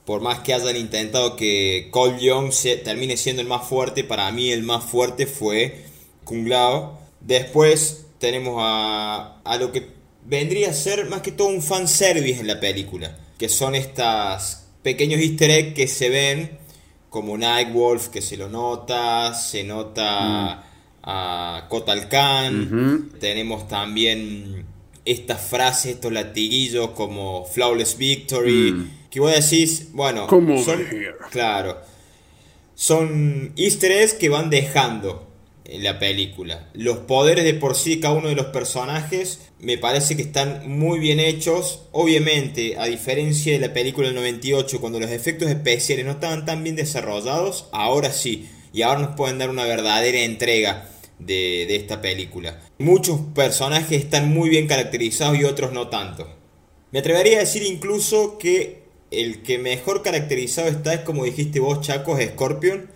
Por 0.05 0.23
más 0.23 0.41
que 0.41 0.55
hayan 0.55 0.77
intentado 0.77 1.37
que 1.37 1.89
Cole 1.91 2.19
Young 2.21 2.53
se, 2.53 2.77
termine 2.77 3.17
siendo 3.17 3.43
el 3.43 3.49
más 3.49 3.69
fuerte, 3.69 4.03
para 4.03 4.31
mí 4.33 4.51
el 4.51 4.63
más 4.63 4.85
fuerte 4.85 5.27
fue 5.27 5.85
Kung 6.25 6.49
Lao. 6.49 6.99
Después 7.21 8.07
tenemos 8.19 8.57
a, 8.59 9.41
a 9.45 9.57
lo 9.59 9.71
que 9.71 9.89
vendría 10.25 10.71
a 10.71 10.75
ser 10.75 11.07
más 11.09 11.23
que 11.23 11.33
todo 11.33 11.49
un 11.49 11.63
fanservice 11.63 12.41
en 12.41 12.47
la 12.47 12.61
película, 12.61 13.19
que 13.39 13.49
son 13.49 13.75
estas 13.75 14.69
pequeños 14.83 15.21
easter 15.21 15.51
eggs 15.51 15.75
que 15.75 15.89
se 15.89 16.09
ven, 16.09 16.59
como 17.11 17.37
Nightwolf, 17.37 18.09
que 18.09 18.23
se 18.23 18.37
lo 18.37 18.49
nota, 18.49 19.35
se 19.35 19.65
nota 19.65 20.65
mm. 20.65 20.70
A 21.03 21.67
Kotal 21.69 22.09
Khan, 22.09 22.61
uh 22.61 22.71
-huh. 22.71 23.19
tenemos 23.19 23.69
también 23.69 24.65
estas 25.05 25.41
frases, 25.41 25.95
estos 25.95 26.13
latiguillos 26.13 26.91
como 26.91 27.45
Flawless 27.45 27.97
Victory, 27.97 28.73
mm. 28.73 28.91
que 29.11 29.21
vos 29.21 29.33
decís, 29.33 29.89
bueno, 29.93 30.29
son, 30.29 30.85
claro, 31.31 31.79
son 32.75 33.53
easter 33.57 33.93
eggs 33.93 34.15
que 34.15 34.29
van 34.29 34.51
dejando 34.51 35.31
en 35.65 35.85
la 35.85 35.99
película. 35.99 36.69
Los 36.75 36.99
poderes 36.99 37.45
de 37.45 37.55
por 37.55 37.77
sí, 37.77 38.01
cada 38.01 38.15
uno 38.15 38.29
de 38.29 38.35
los 38.35 38.47
personajes, 38.47 39.41
me 39.61 39.79
parece 39.79 40.17
que 40.17 40.23
están 40.23 40.69
muy 40.69 40.99
bien 40.99 41.21
hechos. 41.21 41.83
Obviamente, 41.93 42.77
a 42.79 42.87
diferencia 42.87 43.53
de 43.53 43.61
la 43.61 43.73
película 43.73 44.09
del 44.09 44.17
98, 44.17 44.81
cuando 44.81 44.99
los 44.99 45.11
efectos 45.11 45.49
especiales 45.49 46.05
no 46.05 46.13
estaban 46.13 46.45
tan 46.45 46.65
bien 46.65 46.77
desarrollados, 46.77 47.69
ahora 47.73 48.13
sí. 48.13 48.49
Y 48.73 48.83
ahora 48.83 49.01
nos 49.01 49.17
pueden 49.17 49.39
dar 49.39 49.51
una 49.51 49.65
verdadera 49.65 50.21
entrega 50.21 50.89
de, 51.19 51.67
de 51.69 51.77
esta 51.77 52.01
película. 52.01 52.61
Muchos 52.79 53.21
personajes 53.35 54.03
están 54.03 54.33
muy 54.33 54.49
bien 54.49 54.67
caracterizados 54.67 55.39
y 55.39 55.45
otros 55.45 55.73
no 55.73 55.89
tanto. 55.89 56.29
Me 56.93 57.01
atrevería 57.01 57.37
a 57.37 57.41
decir 57.41 57.63
incluso 57.63 58.39
que 58.39 58.83
el 59.11 59.43
que 59.43 59.59
mejor 59.59 60.03
caracterizado 60.03 60.69
está 60.69 60.95
es 60.95 61.01
como 61.01 61.25
dijiste 61.25 61.61
vos, 61.61 61.81
Chaco, 61.81 62.17
Scorpion 62.21 62.89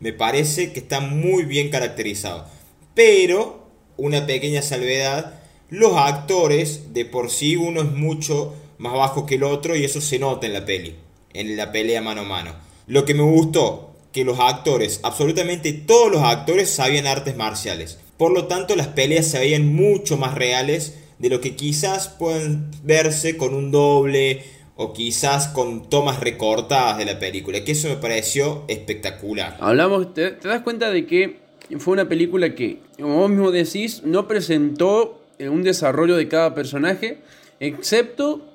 me 0.00 0.12
parece 0.12 0.72
que 0.72 0.80
está 0.80 1.00
muy 1.00 1.44
bien 1.44 1.70
caracterizado. 1.70 2.46
Pero, 2.94 3.66
una 3.96 4.26
pequeña 4.26 4.62
salvedad, 4.62 5.40
los 5.70 5.96
actores 5.96 6.92
de 6.92 7.04
por 7.04 7.30
sí 7.30 7.56
uno 7.56 7.82
es 7.82 7.90
mucho 7.90 8.54
más 8.78 8.92
bajo 8.92 9.26
que 9.26 9.34
el 9.34 9.42
otro 9.42 9.76
y 9.76 9.84
eso 9.84 10.00
se 10.00 10.18
nota 10.18 10.46
en 10.46 10.52
la 10.52 10.64
peli. 10.64 10.96
en 11.34 11.56
la 11.56 11.72
pelea 11.72 12.00
mano 12.00 12.22
a 12.22 12.24
mano. 12.24 12.54
Lo 12.86 13.04
que 13.04 13.14
me 13.14 13.22
gustó, 13.22 13.94
que 14.18 14.24
los 14.24 14.40
actores, 14.40 14.98
absolutamente 15.04 15.72
todos 15.72 16.10
los 16.10 16.22
actores 16.22 16.68
sabían 16.68 17.06
artes 17.06 17.36
marciales. 17.36 18.00
Por 18.16 18.32
lo 18.32 18.48
tanto, 18.48 18.74
las 18.74 18.88
peleas 18.88 19.28
se 19.28 19.38
veían 19.38 19.72
mucho 19.72 20.16
más 20.16 20.34
reales 20.34 20.98
de 21.20 21.28
lo 21.28 21.40
que 21.40 21.54
quizás 21.54 22.08
pueden 22.08 22.68
verse 22.82 23.36
con 23.36 23.54
un 23.54 23.70
doble 23.70 24.42
o 24.74 24.92
quizás 24.92 25.46
con 25.46 25.88
tomas 25.88 26.18
recortadas 26.18 26.98
de 26.98 27.04
la 27.04 27.20
película, 27.20 27.62
que 27.62 27.70
eso 27.70 27.88
me 27.88 27.94
pareció 27.94 28.64
espectacular. 28.66 29.56
Hablamos, 29.60 30.12
te, 30.14 30.32
te 30.32 30.48
das 30.48 30.62
cuenta 30.62 30.90
de 30.90 31.06
que 31.06 31.38
fue 31.78 31.92
una 31.92 32.08
película 32.08 32.56
que, 32.56 32.80
como 32.98 33.18
vos 33.18 33.30
mismo 33.30 33.52
decís, 33.52 34.02
no 34.02 34.26
presentó 34.26 35.22
un 35.38 35.62
desarrollo 35.62 36.16
de 36.16 36.26
cada 36.26 36.56
personaje, 36.56 37.18
excepto 37.60 38.47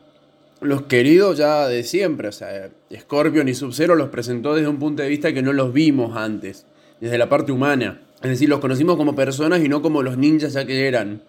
los 0.63 0.83
queridos 0.83 1.37
ya 1.37 1.67
de 1.67 1.83
siempre. 1.83 2.27
O 2.27 2.31
sea, 2.31 2.69
Scorpion 2.95 3.47
y 3.47 3.53
Sub-Zero 3.53 3.95
los 3.95 4.09
presentó 4.09 4.55
desde 4.55 4.67
un 4.67 4.79
punto 4.79 5.03
de 5.03 5.09
vista 5.09 5.33
que 5.33 5.41
no 5.41 5.53
los 5.53 5.73
vimos 5.73 6.15
antes, 6.17 6.65
desde 6.99 7.17
la 7.17 7.29
parte 7.29 7.51
humana. 7.51 8.01
Es 8.21 8.29
decir, 8.29 8.49
los 8.49 8.59
conocimos 8.59 8.95
como 8.95 9.15
personas 9.15 9.61
y 9.63 9.69
no 9.69 9.81
como 9.81 10.01
los 10.01 10.17
ninjas 10.17 10.53
ya 10.53 10.65
que 10.65 10.87
eran, 10.87 11.21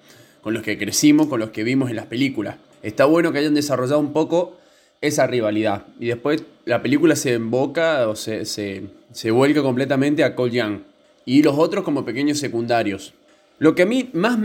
con 0.43 0.55
los 0.55 0.63
que 0.63 0.79
crecimos, 0.79 1.27
con 1.27 1.41
los 1.41 1.51
que 1.51 1.65
vimos 1.65 1.91
en 1.91 1.97
las 1.97 2.07
películas. 2.07 2.57
Está 2.83 3.05
bueno 3.07 3.33
que 3.33 3.39
hayan 3.39 3.55
desarrollado 3.55 3.99
un 3.99 4.13
poco 4.13 4.59
esa 5.01 5.27
rivalidad. 5.27 5.87
Y 5.99 6.07
después 6.07 6.45
la 6.65 6.83
película 6.83 7.17
se 7.17 7.35
emboca 7.35 8.09
o 8.09 8.17
se, 8.17 8.45
se, 8.45 9.31
vuelca 9.31 9.63
completamente 9.63 10.25
a 10.25 10.35
Cole 10.35 10.53
Young. 10.53 10.79
Y 11.25 11.43
los 11.43 11.59
otros 11.59 11.85
como 11.85 12.05
pequeños 12.05 12.39
secundarios. 12.39 13.15
Lo 13.59 13.75
que 13.75 13.83
a 13.83 13.87
mí 13.87 14.11
más 14.13 14.39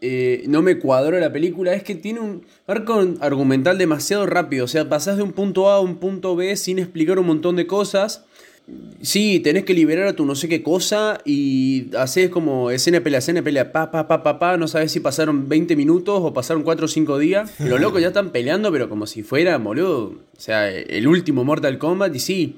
eh, 0.00 0.44
no 0.46 0.62
me 0.62 0.78
cuadró 0.78 1.18
la 1.18 1.32
película 1.32 1.74
es 1.74 1.82
que 1.82 1.96
tiene 1.96 2.20
un 2.20 2.44
arco 2.66 3.04
argumental 3.20 3.78
demasiado 3.78 4.26
rápido. 4.26 4.64
O 4.64 4.68
sea, 4.68 4.88
pasás 4.88 5.16
de 5.16 5.22
un 5.22 5.32
punto 5.32 5.70
A 5.70 5.76
a 5.76 5.80
un 5.80 5.96
punto 5.96 6.36
B 6.36 6.54
sin 6.56 6.78
explicar 6.78 7.18
un 7.18 7.26
montón 7.26 7.56
de 7.56 7.66
cosas. 7.66 8.24
Sí, 9.00 9.40
tenés 9.40 9.64
que 9.64 9.72
liberar 9.72 10.06
a 10.06 10.12
tu 10.12 10.26
no 10.26 10.34
sé 10.34 10.46
qué 10.46 10.62
cosa 10.62 11.20
y 11.24 11.86
haces 11.96 12.28
como 12.28 12.70
escena 12.70 13.00
pelea, 13.00 13.20
escena 13.20 13.42
pelea, 13.42 13.72
pa, 13.72 13.90
pa, 13.90 14.06
pa, 14.06 14.22
pa, 14.22 14.38
pa, 14.38 14.58
no 14.58 14.68
sabes 14.68 14.92
si 14.92 15.00
pasaron 15.00 15.48
20 15.48 15.74
minutos 15.74 16.20
o 16.22 16.34
pasaron 16.34 16.62
4 16.62 16.84
o 16.84 16.88
5 16.88 17.18
días. 17.18 17.50
Los 17.60 17.80
locos 17.80 18.02
ya 18.02 18.08
están 18.08 18.30
peleando, 18.30 18.70
pero 18.70 18.88
como 18.90 19.06
si 19.06 19.22
fuera, 19.22 19.56
boludo, 19.56 20.04
o 20.36 20.40
sea, 20.40 20.68
el 20.70 21.08
último 21.08 21.44
Mortal 21.44 21.78
Kombat 21.78 22.14
y 22.14 22.18
sí. 22.18 22.56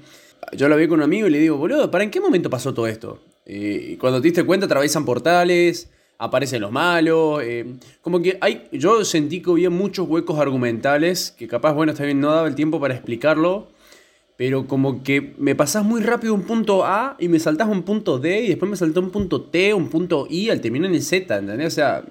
Yo 0.56 0.68
lo 0.68 0.76
vi 0.76 0.88
con 0.88 0.99
un 0.99 1.04
amigo 1.04 1.28
y 1.28 1.30
le 1.30 1.38
digo, 1.38 1.56
boludo, 1.56 1.90
¿para 1.90 2.02
en 2.02 2.11
qué 2.11 2.20
momento 2.20 2.50
pasó 2.50 2.75
todo 2.75 2.88
esto? 2.88 3.20
Eh, 3.47 3.90
y 3.92 3.97
cuando 3.97 4.20
te 4.20 4.28
diste 4.28 4.42
cuenta, 4.42 4.66
atraviesan 4.66 5.04
portales, 5.04 5.90
aparecen 6.21 6.61
los 6.61 6.71
malos. 6.71 7.43
Eh, 7.43 7.67
como 8.00 8.23
que 8.23 8.39
hay. 8.41 8.69
Yo 8.71 9.05
sentí 9.05 9.43
que 9.43 9.50
había 9.50 9.71
muchos 9.71 10.09
huecos 10.09 10.39
argumentales 10.39 11.35
que 11.37 11.49
capaz, 11.49 11.73
bueno, 11.73 11.91
está 11.93 12.05
bien, 12.05 12.21
no 12.21 12.31
daba 12.31 12.47
el 12.47 12.55
tiempo 12.55 12.79
para 12.79 12.95
explicarlo 12.95 13.69
pero 14.41 14.67
como 14.67 15.03
que 15.03 15.35
me 15.37 15.55
pasás 15.55 15.85
muy 15.85 16.00
rápido 16.00 16.33
un 16.33 16.45
punto 16.45 16.87
A 16.87 17.15
y 17.19 17.29
me 17.29 17.39
saltás 17.39 17.69
un 17.69 17.83
punto 17.83 18.19
D 18.19 18.41
y 18.41 18.49
después 18.49 18.71
me 18.71 18.77
saltó 18.79 19.00
un 19.00 19.11
punto 19.11 19.43
T, 19.43 19.75
un 19.75 19.91
punto 19.91 20.27
I 20.31 20.49
al 20.49 20.62
terminar 20.62 20.89
en 20.89 20.95
el 20.95 21.03
Z, 21.03 21.37
¿entendés? 21.37 21.67
O 21.67 21.71
sea, 21.71 22.03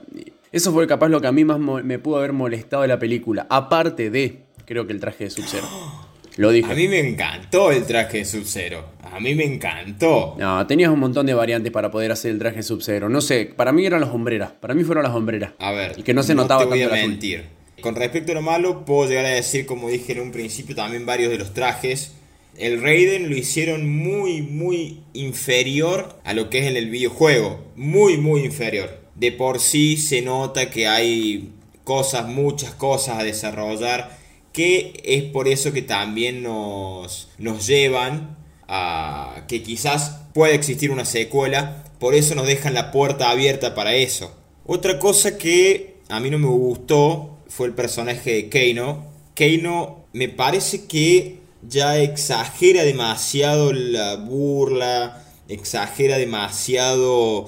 eso 0.51 0.71
fue 0.71 0.85
capaz 0.85 1.09
lo 1.09 1.21
que 1.21 1.25
a 1.25 1.31
mí 1.31 1.43
más 1.43 1.57
me 1.59 1.97
pudo 1.97 2.17
haber 2.17 2.33
molestado 2.33 2.83
de 2.83 2.87
la 2.87 2.99
película. 2.99 3.47
Aparte 3.49 4.11
de, 4.11 4.43
creo 4.65 4.85
que 4.85 4.93
el 4.93 4.99
traje 4.99 5.23
de 5.23 5.31
Sub-Zero. 5.31 5.65
Lo 6.39 6.51
dije. 6.51 6.71
A 6.71 6.75
mí 6.75 6.87
me 6.87 6.99
encantó 6.99 7.71
el 7.71 7.85
traje 7.85 8.19
de 8.19 8.25
Sub-Zero. 8.25 8.85
A 9.03 9.19
mí 9.19 9.35
me 9.35 9.43
encantó. 9.43 10.35
No, 10.39 10.65
tenías 10.65 10.89
un 10.89 10.99
montón 10.99 11.25
de 11.25 11.33
variantes 11.33 11.71
para 11.71 11.91
poder 11.91 12.11
hacer 12.11 12.31
el 12.31 12.39
traje 12.39 12.63
Sub-Zero. 12.63 13.09
No 13.09 13.19
sé, 13.19 13.45
para 13.45 13.71
mí 13.71 13.85
eran 13.85 13.99
las 13.99 14.09
hombreras. 14.09 14.51
Para 14.51 14.73
mí 14.73 14.83
fueron 14.83 15.03
las 15.03 15.13
hombreras. 15.13 15.51
A 15.59 15.71
ver. 15.71 15.93
Y 15.97 16.03
que 16.03 16.13
no 16.13 16.23
se 16.23 16.35
notaba 16.35 16.61
te 16.61 16.69
voy 16.69 16.81
a 16.81 16.89
mentir. 16.89 17.43
Con 17.81 17.95
respecto 17.95 18.31
a 18.31 18.35
lo 18.35 18.41
malo, 18.41 18.85
puedo 18.85 19.09
llegar 19.09 19.25
a 19.25 19.29
decir, 19.29 19.65
como 19.65 19.89
dije 19.89 20.13
en 20.13 20.21
un 20.21 20.31
principio, 20.31 20.75
también 20.75 21.05
varios 21.05 21.29
de 21.29 21.37
los 21.37 21.53
trajes 21.53 22.13
el 22.59 22.81
Raiden 22.81 23.29
lo 23.29 23.37
hicieron 23.37 23.89
muy, 23.89 24.41
muy 24.41 24.99
inferior 25.13 26.19
a 26.25 26.33
lo 26.33 26.49
que 26.49 26.59
es 26.59 26.65
en 26.65 26.75
el 26.75 26.89
videojuego. 26.89 27.63
Muy, 27.77 28.17
muy 28.17 28.43
inferior. 28.43 28.99
De 29.15 29.31
por 29.31 29.59
sí 29.59 29.95
se 29.95 30.21
nota 30.21 30.69
que 30.69 30.85
hay 30.85 31.51
cosas, 31.85 32.27
muchas 32.27 32.73
cosas 32.73 33.19
a 33.19 33.23
desarrollar. 33.23 34.18
Que 34.51 35.01
es 35.03 35.23
por 35.23 35.47
eso 35.47 35.71
que 35.71 35.81
también 35.81 36.43
nos, 36.43 37.29
nos 37.37 37.67
llevan 37.67 38.37
a 38.67 39.45
que 39.47 39.63
quizás 39.63 40.21
pueda 40.33 40.53
existir 40.53 40.91
una 40.91 41.05
secuela. 41.05 41.83
Por 41.99 42.15
eso 42.15 42.35
nos 42.35 42.47
dejan 42.47 42.73
la 42.73 42.91
puerta 42.91 43.29
abierta 43.29 43.75
para 43.75 43.95
eso. 43.95 44.33
Otra 44.65 44.99
cosa 44.99 45.37
que 45.37 45.97
a 46.09 46.19
mí 46.19 46.29
no 46.29 46.39
me 46.39 46.47
gustó 46.47 47.37
fue 47.47 47.67
el 47.67 47.73
personaje 47.73 48.33
de 48.33 48.49
Keino. 48.49 49.05
Keino 49.35 50.05
me 50.13 50.29
parece 50.29 50.85
que 50.85 51.39
ya 51.67 51.97
exagera 51.97 52.83
demasiado 52.83 53.73
la 53.73 54.15
burla, 54.15 55.23
exagera 55.47 56.17
demasiado 56.17 57.47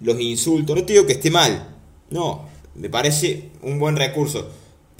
los 0.00 0.20
insultos. 0.20 0.76
No 0.76 0.84
te 0.84 0.94
digo 0.94 1.06
que 1.06 1.12
esté 1.12 1.30
mal, 1.30 1.76
no, 2.10 2.48
me 2.74 2.88
parece 2.90 3.50
un 3.62 3.78
buen 3.78 3.96
recurso. 3.96 4.50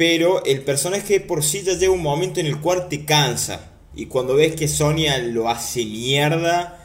Pero 0.02 0.44
el 0.44 0.62
personaje 0.62 1.20
por 1.20 1.44
sí 1.44 1.62
ya 1.62 1.74
llega 1.74 1.92
un 1.92 2.02
momento 2.02 2.40
en 2.40 2.46
el 2.46 2.58
cual 2.58 2.88
te 2.88 3.04
cansa. 3.04 3.70
Y 3.94 4.06
cuando 4.06 4.34
ves 4.34 4.56
que 4.56 4.66
Sonia 4.66 5.16
lo 5.18 5.48
hace 5.48 5.84
mierda, 5.84 6.84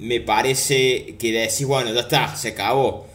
me 0.00 0.20
parece 0.20 1.14
que 1.20 1.30
decís, 1.30 1.64
bueno, 1.64 1.92
ya 1.92 2.00
está, 2.00 2.34
se 2.34 2.48
acabó. 2.48 3.06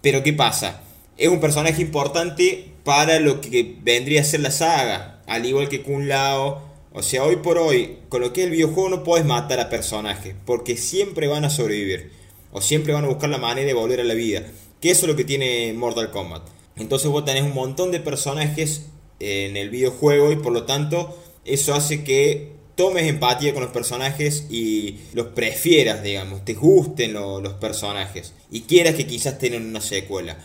Pero 0.00 0.22
¿qué 0.22 0.32
pasa? 0.32 0.80
Es 1.18 1.28
un 1.28 1.40
personaje 1.40 1.82
importante 1.82 2.68
para 2.84 3.20
lo 3.20 3.42
que 3.42 3.76
vendría 3.82 4.22
a 4.22 4.24
ser 4.24 4.40
la 4.40 4.50
saga. 4.50 5.20
Al 5.26 5.44
igual 5.44 5.68
que 5.68 5.82
Kun 5.82 6.08
Lao, 6.08 6.62
o 6.94 7.02
sea, 7.02 7.22
hoy 7.22 7.36
por 7.36 7.58
hoy, 7.58 7.98
con 8.08 8.22
lo 8.22 8.32
que 8.32 8.40
es 8.40 8.46
el 8.46 8.52
videojuego 8.52 8.88
no 8.88 9.04
puedes 9.04 9.26
matar 9.26 9.60
a 9.60 9.68
personajes, 9.68 10.34
porque 10.46 10.78
siempre 10.78 11.26
van 11.26 11.44
a 11.44 11.50
sobrevivir. 11.50 12.12
O 12.50 12.62
siempre 12.62 12.94
van 12.94 13.04
a 13.04 13.08
buscar 13.08 13.28
la 13.28 13.36
manera 13.36 13.66
de 13.66 13.74
volver 13.74 14.00
a 14.00 14.04
la 14.04 14.14
vida. 14.14 14.42
Que 14.80 14.90
eso 14.90 15.04
es 15.04 15.10
lo 15.10 15.16
que 15.16 15.24
tiene 15.24 15.74
Mortal 15.74 16.10
Kombat. 16.10 16.55
Entonces 16.76 17.08
vos 17.10 17.24
tenés 17.24 17.42
un 17.42 17.54
montón 17.54 17.90
de 17.90 18.00
personajes 18.00 18.86
en 19.18 19.56
el 19.56 19.70
videojuego 19.70 20.30
y 20.30 20.36
por 20.36 20.52
lo 20.52 20.64
tanto 20.64 21.16
eso 21.44 21.74
hace 21.74 22.04
que 22.04 22.52
tomes 22.74 23.04
empatía 23.04 23.54
con 23.54 23.62
los 23.62 23.72
personajes 23.72 24.46
y 24.50 24.98
los 25.14 25.28
prefieras, 25.28 26.02
digamos, 26.02 26.44
te 26.44 26.54
gusten 26.54 27.14
los 27.14 27.54
personajes 27.54 28.34
y 28.50 28.62
quieras 28.62 28.94
que 28.94 29.06
quizás 29.06 29.38
tengan 29.38 29.66
una 29.66 29.80
secuela. 29.80 30.38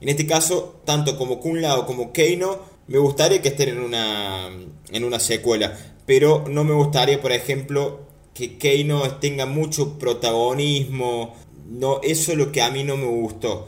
En 0.00 0.08
este 0.08 0.26
caso, 0.26 0.80
tanto 0.84 1.16
como 1.16 1.40
Kun 1.40 1.62
Lao 1.62 1.86
como 1.86 2.12
Keino, 2.12 2.58
me 2.86 2.98
gustaría 2.98 3.42
que 3.42 3.48
estén 3.48 3.70
en 3.70 3.80
una, 3.80 4.50
en 4.90 5.04
una 5.04 5.18
secuela 5.18 5.76
pero 6.08 6.46
no 6.48 6.64
me 6.64 6.72
gustaría, 6.72 7.20
por 7.20 7.32
ejemplo, 7.32 8.00
que 8.32 8.56
Keino 8.56 9.16
tenga 9.16 9.44
mucho 9.44 9.98
protagonismo. 9.98 11.36
No, 11.68 12.00
eso 12.02 12.32
es 12.32 12.38
lo 12.38 12.50
que 12.50 12.62
a 12.62 12.70
mí 12.70 12.82
no 12.82 12.96
me 12.96 13.04
gustó. 13.04 13.66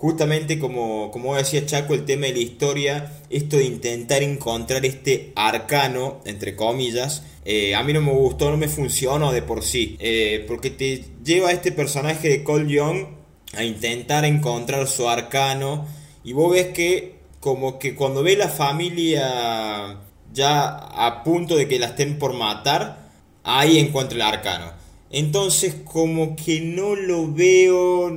Justamente 0.00 0.58
como, 0.58 1.10
como 1.10 1.36
decía 1.36 1.66
Chaco, 1.66 1.92
el 1.92 2.06
tema 2.06 2.24
de 2.24 2.32
la 2.32 2.38
historia, 2.38 3.12
esto 3.28 3.58
de 3.58 3.64
intentar 3.64 4.22
encontrar 4.22 4.86
este 4.86 5.34
arcano, 5.36 6.22
entre 6.24 6.56
comillas, 6.56 7.22
eh, 7.44 7.74
a 7.74 7.82
mí 7.82 7.92
no 7.92 8.00
me 8.00 8.12
gustó, 8.12 8.50
no 8.50 8.56
me 8.56 8.68
funcionó 8.68 9.30
de 9.30 9.42
por 9.42 9.62
sí. 9.62 9.98
Eh, 10.00 10.46
porque 10.48 10.70
te 10.70 11.04
lleva 11.22 11.50
a 11.50 11.52
este 11.52 11.70
personaje 11.70 12.30
de 12.30 12.42
Cole 12.42 12.72
Young 12.72 13.08
a 13.54 13.62
intentar 13.62 14.24
encontrar 14.24 14.86
su 14.86 15.06
arcano. 15.06 15.86
Y 16.24 16.32
vos 16.32 16.52
ves 16.52 16.68
que 16.68 17.16
como 17.38 17.78
que 17.78 17.94
cuando 17.94 18.22
ve 18.22 18.38
la 18.38 18.48
familia 18.48 20.00
ya 20.32 20.76
a 20.76 21.22
punto 21.24 21.56
de 21.56 21.68
que 21.68 21.78
la 21.78 21.88
estén 21.88 22.18
por 22.18 22.32
matar, 22.32 23.10
ahí 23.44 23.78
encuentra 23.78 24.16
el 24.16 24.22
arcano. 24.22 24.72
Entonces 25.10 25.74
como 25.84 26.36
que 26.36 26.62
no 26.62 26.94
lo 26.94 27.30
veo, 27.30 28.10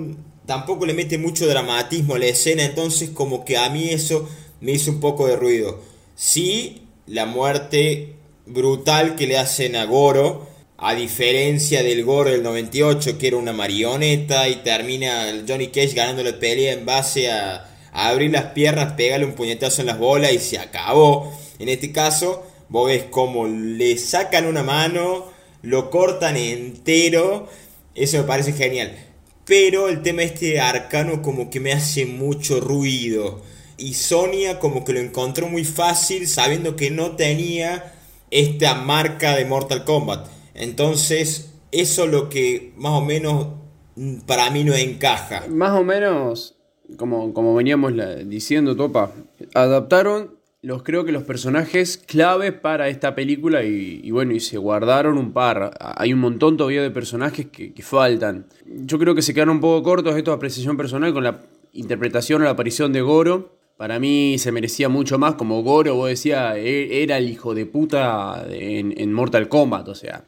tampoco 0.46 0.86
le 0.86 0.94
mete 0.94 1.18
mucho 1.18 1.48
dramatismo 1.48 2.16
a 2.16 2.20
la 2.20 2.28
escena, 2.28 2.64
entonces 2.64 3.10
como 3.10 3.46
que 3.46 3.58
a 3.58 3.70
mí 3.70 3.90
eso 3.90 4.28
me 4.62 4.74
hizo 4.74 4.92
un 4.92 5.00
poco 5.00 5.28
de 5.28 5.36
ruido. 5.36 5.82
Sí, 6.16 6.84
la 7.08 7.26
muerte 7.26 8.16
brutal 8.46 9.16
que 9.16 9.28
le 9.28 9.38
hacen 9.38 9.76
a 9.76 9.86
Goro, 9.86 10.48
a 10.78 10.96
diferencia 10.96 11.82
del 11.84 12.04
Goro 12.04 12.30
del 12.30 12.44
98 12.44 13.18
que 13.18 13.28
era 13.28 13.38
una 13.38 13.54
marioneta 13.54 14.50
y 14.50 14.58
termina 14.58 15.44
Johnny 15.48 15.68
Cage 15.68 15.94
ganando 15.94 16.24
la 16.24 16.40
pelea 16.40 16.74
en 16.74 16.86
base 16.86 17.32
a, 17.32 17.70
a 17.94 18.10
abrir 18.10 18.32
las 18.32 18.48
piernas, 18.48 18.94
pegarle 18.94 19.26
un 19.26 19.34
puñetazo 19.34 19.82
en 19.82 19.88
las 19.88 20.00
bolas 20.00 20.34
y 20.34 20.40
se 20.40 20.58
acabó. 20.60 21.32
En 21.60 21.70
este 21.70 21.92
caso, 21.92 22.46
vos 22.70 22.88
ves 22.88 23.06
cómo 23.10 23.48
le 23.48 23.98
sacan 23.98 24.46
una 24.46 24.64
mano, 24.64 25.26
lo 25.62 25.90
cortan 25.90 26.36
entero. 26.36 27.48
Eso 27.96 28.18
me 28.18 28.24
parece 28.24 28.54
genial. 28.54 29.13
Pero 29.46 29.90
el 29.90 30.02
tema 30.02 30.24
este 30.24 30.60
arcano 30.60 31.22
como 31.22 31.50
que 31.50 31.60
me 31.60 31.74
hace 31.74 32.06
mucho 32.06 32.60
ruido. 32.60 33.42
Y 33.78 33.96
Sonia 33.96 34.60
como 34.60 34.86
que 34.86 34.94
lo 34.94 35.00
encontró 35.00 35.48
muy 35.48 35.66
fácil 35.66 36.28
sabiendo 36.28 36.76
que 36.76 36.92
no 36.92 37.16
tenía 37.16 37.94
esta 38.32 38.76
marca 38.76 39.36
de 39.36 39.46
Mortal 39.46 39.84
Kombat. 39.84 40.28
Entonces, 40.54 41.54
eso 41.72 42.06
es 42.06 42.12
lo 42.12 42.30
que 42.30 42.74
más 42.78 42.94
o 42.94 43.02
menos 43.02 43.48
mm, 43.96 44.20
para 44.22 44.50
mí 44.52 44.64
no 44.64 44.74
encaja. 44.74 45.46
Más 45.50 45.72
o 45.78 45.84
menos, 45.84 46.56
como, 46.98 47.34
como 47.34 47.56
veníamos 47.56 47.94
diciendo, 48.26 48.76
Topa, 48.76 49.12
adaptaron 49.54 50.36
los 50.64 50.82
creo 50.82 51.04
que 51.04 51.12
los 51.12 51.24
personajes 51.24 51.98
clave 51.98 52.54
para 52.54 52.88
esta 52.88 53.16
película 53.16 53.64
y, 53.64 54.10
bueno, 54.12 54.32
y 54.34 54.40
se 54.40 54.58
guardaron 54.58 55.18
un 55.18 55.34
par. 55.34 55.78
Hay 55.78 56.14
un 56.14 56.20
montón 56.20 56.56
todavía 56.56 56.82
de 56.82 56.90
personajes 56.90 57.48
que, 57.48 57.74
faltan. 57.84 58.46
Yo 58.66 58.98
creo 58.98 59.14
que 59.14 59.22
se 59.22 59.34
quedaron 59.34 59.56
un 59.56 59.62
poco 59.62 59.84
cortos 59.84 60.16
esto 60.16 60.32
de 60.32 60.38
apreciación 60.38 60.78
personal 60.78 61.14
con 61.14 61.26
la 61.26 61.42
interpretación 61.74 62.42
o 62.42 62.46
la 62.46 62.52
aparición 62.52 62.94
de 62.94 63.02
Goro. 63.02 63.58
Para 63.76 64.00
mí 64.00 64.38
se 64.40 64.54
merecía 64.54 64.88
mucho 64.88 65.20
más, 65.20 65.36
como 65.36 65.62
Goro, 65.64 65.96
vos 65.96 66.08
decía, 66.08 66.58
e- 66.58 67.04
era 67.04 67.18
el 67.18 67.30
hijo 67.30 67.54
de 67.54 67.66
puta 67.66 68.46
en, 68.50 69.12
Mortal 69.12 69.50
Kombat, 69.50 69.90
o 69.90 69.96
sea. 69.96 70.24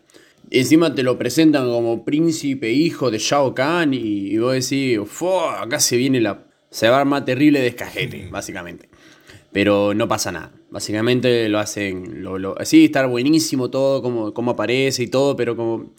Encima 0.51 0.93
te 0.93 1.03
lo 1.03 1.17
presentan 1.17 1.65
como 1.65 2.03
príncipe 2.03 2.71
hijo 2.73 3.09
de 3.09 3.19
Shao 3.19 3.55
Kahn 3.55 3.93
y, 3.93 4.37
vos 4.37 4.53
decís, 4.53 4.99
"Fua, 5.07 5.61
acá 5.61 5.79
se 5.79 5.95
viene 5.95 6.19
la... 6.19 6.43
Se 6.69 6.89
va 6.89 6.97
a 6.97 7.01
armar 7.01 7.23
terrible 7.23 7.61
descajete, 7.61 8.27
básicamente. 8.29 8.89
Pero 9.55 9.93
no 9.93 10.05
pasa 10.09 10.33
nada. 10.33 10.51
Básicamente 10.69 11.47
lo 11.47 11.59
hacen... 11.59 12.21
Lo, 12.21 12.37
lo- 12.37 12.57
sí, 12.65 12.83
está 12.85 13.05
buenísimo 13.05 13.69
todo, 13.69 14.01
como, 14.01 14.33
como 14.33 14.51
aparece 14.51 15.03
y 15.03 15.07
todo, 15.07 15.37
pero 15.37 15.55
como... 15.55 15.93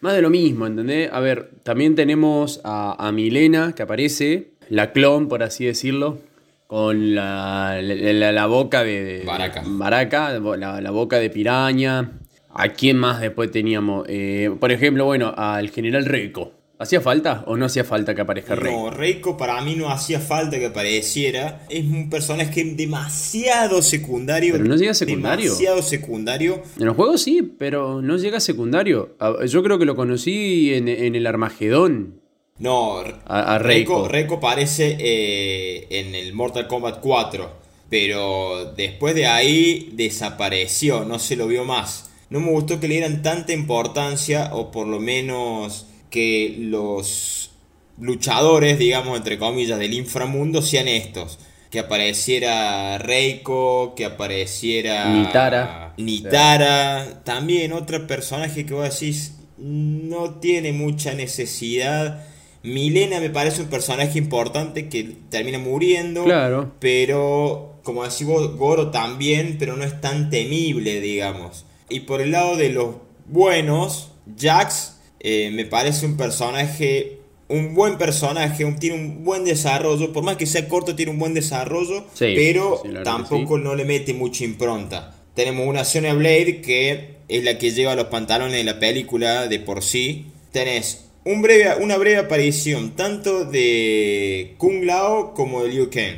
Más 0.00 0.14
de 0.14 0.22
lo 0.22 0.28
mismo, 0.28 0.66
¿entendés? 0.66 1.08
A 1.12 1.20
ver, 1.20 1.52
también 1.62 1.94
tenemos 1.94 2.60
a, 2.64 2.96
a 3.06 3.12
Milena 3.12 3.74
que 3.76 3.84
aparece, 3.84 4.50
la 4.68 4.90
clon, 4.90 5.28
por 5.28 5.44
así 5.44 5.64
decirlo, 5.66 6.18
con 6.66 7.14
la, 7.14 7.78
la- 7.80 8.12
la- 8.12 8.32
la 8.32 8.46
boca 8.46 8.82
de, 8.82 9.04
de- 9.20 9.24
Baraka. 9.24 9.62
Baraka, 9.64 10.40
la, 10.56 10.90
boca 10.90 11.18
de 11.20 11.30
piraña. 11.30 12.18
¿A 12.58 12.70
quién 12.70 12.96
más 12.96 13.20
después 13.20 13.52
teníamos? 13.52 14.04
Eh, 14.08 14.50
por 14.58 14.72
ejemplo, 14.72 15.04
bueno, 15.04 15.32
al 15.36 15.70
general 15.70 16.06
Reiko. 16.06 16.52
¿Hacía 16.78 17.00
falta 17.00 17.42
o 17.46 17.56
no 17.56 17.64
hacía 17.64 17.84
falta 17.84 18.14
que 18.14 18.20
aparezca 18.20 18.54
Reiko? 18.54 18.78
No, 18.78 18.90
Reiko 18.90 19.36
para 19.38 19.60
mí 19.62 19.76
no 19.76 19.88
hacía 19.90 20.20
falta 20.20 20.58
que 20.58 20.66
apareciera. 20.66 21.64
Es 21.70 21.84
un 21.86 22.10
personaje 22.10 22.62
demasiado 22.74 23.80
secundario. 23.80 24.52
Pero 24.52 24.64
no 24.64 24.76
llega 24.76 24.90
a 24.90 24.94
secundario. 24.94 25.44
Demasiado 25.46 25.82
secundario. 25.82 26.62
En 26.78 26.84
los 26.86 26.94
juegos 26.96 27.22
sí, 27.22 27.40
pero 27.58 28.02
no 28.02 28.18
llega 28.18 28.36
a 28.38 28.40
secundario. 28.40 29.16
A- 29.18 29.46
Yo 29.46 29.62
creo 29.62 29.78
que 29.78 29.86
lo 29.86 29.96
conocí 29.96 30.74
en, 30.74 30.88
en 30.88 31.14
el 31.14 31.26
Armagedón. 31.26 32.20
No, 32.58 32.98
A- 33.26 33.54
a 33.54 33.58
Reiko. 33.58 34.06
Reiko 34.08 34.34
aparece 34.34 34.96
eh, 34.98 35.86
en 35.90 36.14
el 36.14 36.34
Mortal 36.34 36.66
Kombat 36.68 37.00
4. 37.00 37.64
Pero 37.88 38.74
después 38.76 39.14
de 39.14 39.26
ahí 39.26 39.90
desapareció, 39.94 41.04
no 41.04 41.18
se 41.18 41.36
lo 41.36 41.46
vio 41.46 41.64
más. 41.64 42.10
No 42.28 42.40
me 42.40 42.50
gustó 42.50 42.80
que 42.80 42.88
le 42.88 42.94
dieran 42.96 43.22
tanta 43.22 43.52
importancia, 43.52 44.50
o 44.52 44.70
por 44.72 44.86
lo 44.88 44.98
menos 44.98 45.86
que 46.10 46.56
los 46.58 47.50
luchadores, 47.98 48.78
digamos, 48.78 49.16
entre 49.16 49.38
comillas, 49.38 49.78
del 49.78 49.94
inframundo 49.94 50.62
sean 50.62 50.88
estos. 50.88 51.38
Que 51.70 51.80
apareciera 51.80 52.96
Reiko, 52.98 53.94
que 53.96 54.04
apareciera 54.04 55.08
Nitara. 55.12 55.94
Nitara, 55.96 57.22
también 57.24 57.72
otro 57.72 58.06
personaje 58.06 58.64
que 58.64 58.72
vos 58.72 58.88
decís 58.88 59.34
no 59.58 60.34
tiene 60.34 60.72
mucha 60.72 61.14
necesidad. 61.14 62.24
Milena 62.62 63.20
me 63.20 63.30
parece 63.30 63.62
un 63.62 63.68
personaje 63.68 64.18
importante 64.18 64.88
que 64.88 65.16
termina 65.28 65.58
muriendo. 65.58 66.24
Claro. 66.24 66.72
Pero, 66.78 67.80
como 67.82 68.04
decís 68.04 68.26
vos, 68.26 68.56
Goro 68.56 68.90
también, 68.90 69.56
pero 69.58 69.76
no 69.76 69.84
es 69.84 70.00
tan 70.00 70.30
temible, 70.30 71.00
digamos. 71.00 71.64
Y 71.88 72.00
por 72.00 72.20
el 72.20 72.32
lado 72.32 72.56
de 72.56 72.70
los 72.70 72.96
buenos, 73.26 74.10
Jax 74.38 74.95
eh, 75.20 75.50
me 75.52 75.64
parece 75.64 76.06
un 76.06 76.16
personaje, 76.16 77.18
un 77.48 77.74
buen 77.74 77.98
personaje, 77.98 78.64
un- 78.64 78.78
tiene 78.78 78.96
un 78.96 79.24
buen 79.24 79.44
desarrollo. 79.44 80.12
Por 80.12 80.24
más 80.24 80.36
que 80.36 80.46
sea 80.46 80.68
corto, 80.68 80.94
tiene 80.96 81.12
un 81.12 81.18
buen 81.18 81.34
desarrollo. 81.34 82.04
Sí, 82.14 82.32
pero 82.36 82.80
sí, 82.82 82.88
tampoco 83.04 83.58
no 83.58 83.74
le 83.74 83.84
mete 83.84 84.14
mucha 84.14 84.44
impronta. 84.44 85.14
Tenemos 85.34 85.66
una 85.66 85.84
Sonya 85.84 86.14
Blade 86.14 86.60
que 86.62 87.16
es 87.28 87.44
la 87.44 87.58
que 87.58 87.70
lleva 87.72 87.94
los 87.94 88.06
pantalones 88.06 88.54
de 88.56 88.64
la 88.64 88.78
película 88.78 89.48
de 89.48 89.58
por 89.60 89.82
sí. 89.82 90.26
Tenés 90.52 91.04
un 91.24 91.42
breve, 91.42 91.74
una 91.82 91.96
breve 91.98 92.16
aparición 92.18 92.92
tanto 92.96 93.44
de 93.44 94.54
Kung 94.58 94.84
Lao 94.84 95.34
como 95.34 95.62
de 95.62 95.68
Liu 95.70 95.90
Kang. 95.90 96.16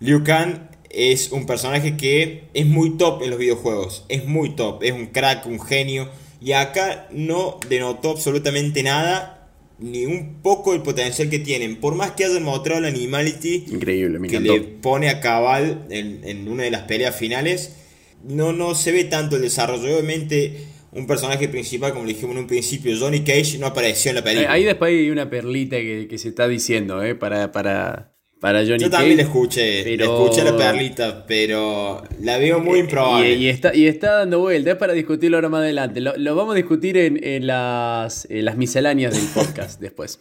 Liu 0.00 0.22
Kang 0.24 0.68
es 0.90 1.32
un 1.32 1.46
personaje 1.46 1.96
que 1.96 2.44
es 2.54 2.66
muy 2.66 2.96
top 2.98 3.22
en 3.22 3.30
los 3.30 3.38
videojuegos. 3.38 4.04
Es 4.08 4.26
muy 4.26 4.54
top, 4.54 4.82
es 4.82 4.92
un 4.92 5.06
crack, 5.06 5.46
un 5.46 5.58
genio. 5.60 6.08
Y 6.42 6.52
acá 6.52 7.08
no 7.12 7.60
denotó 7.68 8.10
absolutamente 8.10 8.82
nada, 8.82 9.50
ni 9.78 10.06
un 10.06 10.40
poco 10.42 10.74
el 10.74 10.82
potencial 10.82 11.30
que 11.30 11.38
tienen. 11.38 11.76
Por 11.76 11.94
más 11.94 12.12
que 12.12 12.24
hayan 12.24 12.42
mostrado 12.42 12.80
la 12.80 12.88
Animality, 12.88 13.66
Increíble, 13.70 14.18
me 14.18 14.28
que 14.28 14.36
encantó. 14.36 14.54
le 14.54 14.60
pone 14.60 15.08
a 15.08 15.20
cabal 15.20 15.86
en, 15.90 16.20
en 16.24 16.48
una 16.48 16.64
de 16.64 16.70
las 16.70 16.82
peleas 16.82 17.14
finales, 17.16 17.76
no, 18.24 18.52
no 18.52 18.74
se 18.74 18.92
ve 18.92 19.04
tanto 19.04 19.36
el 19.36 19.42
desarrollo. 19.42 19.94
Obviamente, 19.94 20.66
un 20.92 21.06
personaje 21.06 21.48
principal, 21.48 21.92
como 21.92 22.04
le 22.04 22.14
dijimos 22.14 22.36
en 22.36 22.42
un 22.42 22.46
principio, 22.46 22.94
Johnny 22.98 23.20
Cage, 23.20 23.58
no 23.58 23.66
apareció 23.66 24.10
en 24.10 24.16
la 24.16 24.24
película. 24.24 24.52
Ahí 24.52 24.64
después 24.64 24.90
hay 24.90 25.10
una 25.10 25.30
perlita 25.30 25.76
que, 25.76 26.06
que 26.08 26.18
se 26.18 26.28
está 26.28 26.48
diciendo, 26.48 27.02
¿eh? 27.02 27.14
Para, 27.14 27.50
para, 27.50 28.11
para 28.42 28.58
Johnny 28.66 28.80
Yo 28.80 28.90
también 28.90 29.16
Cage. 29.18 29.28
escuché, 29.28 29.82
pero- 29.84 30.04
la 30.04 30.24
escuché 30.24 30.44
la 30.44 30.56
perlita, 30.56 31.24
pero 31.26 32.02
la 32.20 32.38
veo 32.38 32.58
muy 32.58 32.80
improbable. 32.80 33.34
Y, 33.34 33.44
y 33.44 33.48
está, 33.48 33.72
y 33.74 33.86
está 33.86 34.18
dando 34.18 34.40
vuelta, 34.40 34.72
es 34.72 34.76
para 34.76 34.92
discutirlo 34.94 35.36
ahora 35.36 35.48
más 35.48 35.60
adelante. 35.60 36.00
Lo, 36.00 36.16
lo 36.16 36.34
vamos 36.34 36.54
a 36.54 36.56
discutir 36.56 36.96
en, 36.96 37.22
en 37.22 37.46
las, 37.46 38.26
en 38.28 38.44
las 38.44 38.56
misceláneas 38.56 39.14
del 39.14 39.24
podcast 39.32 39.80
después. 39.80 40.18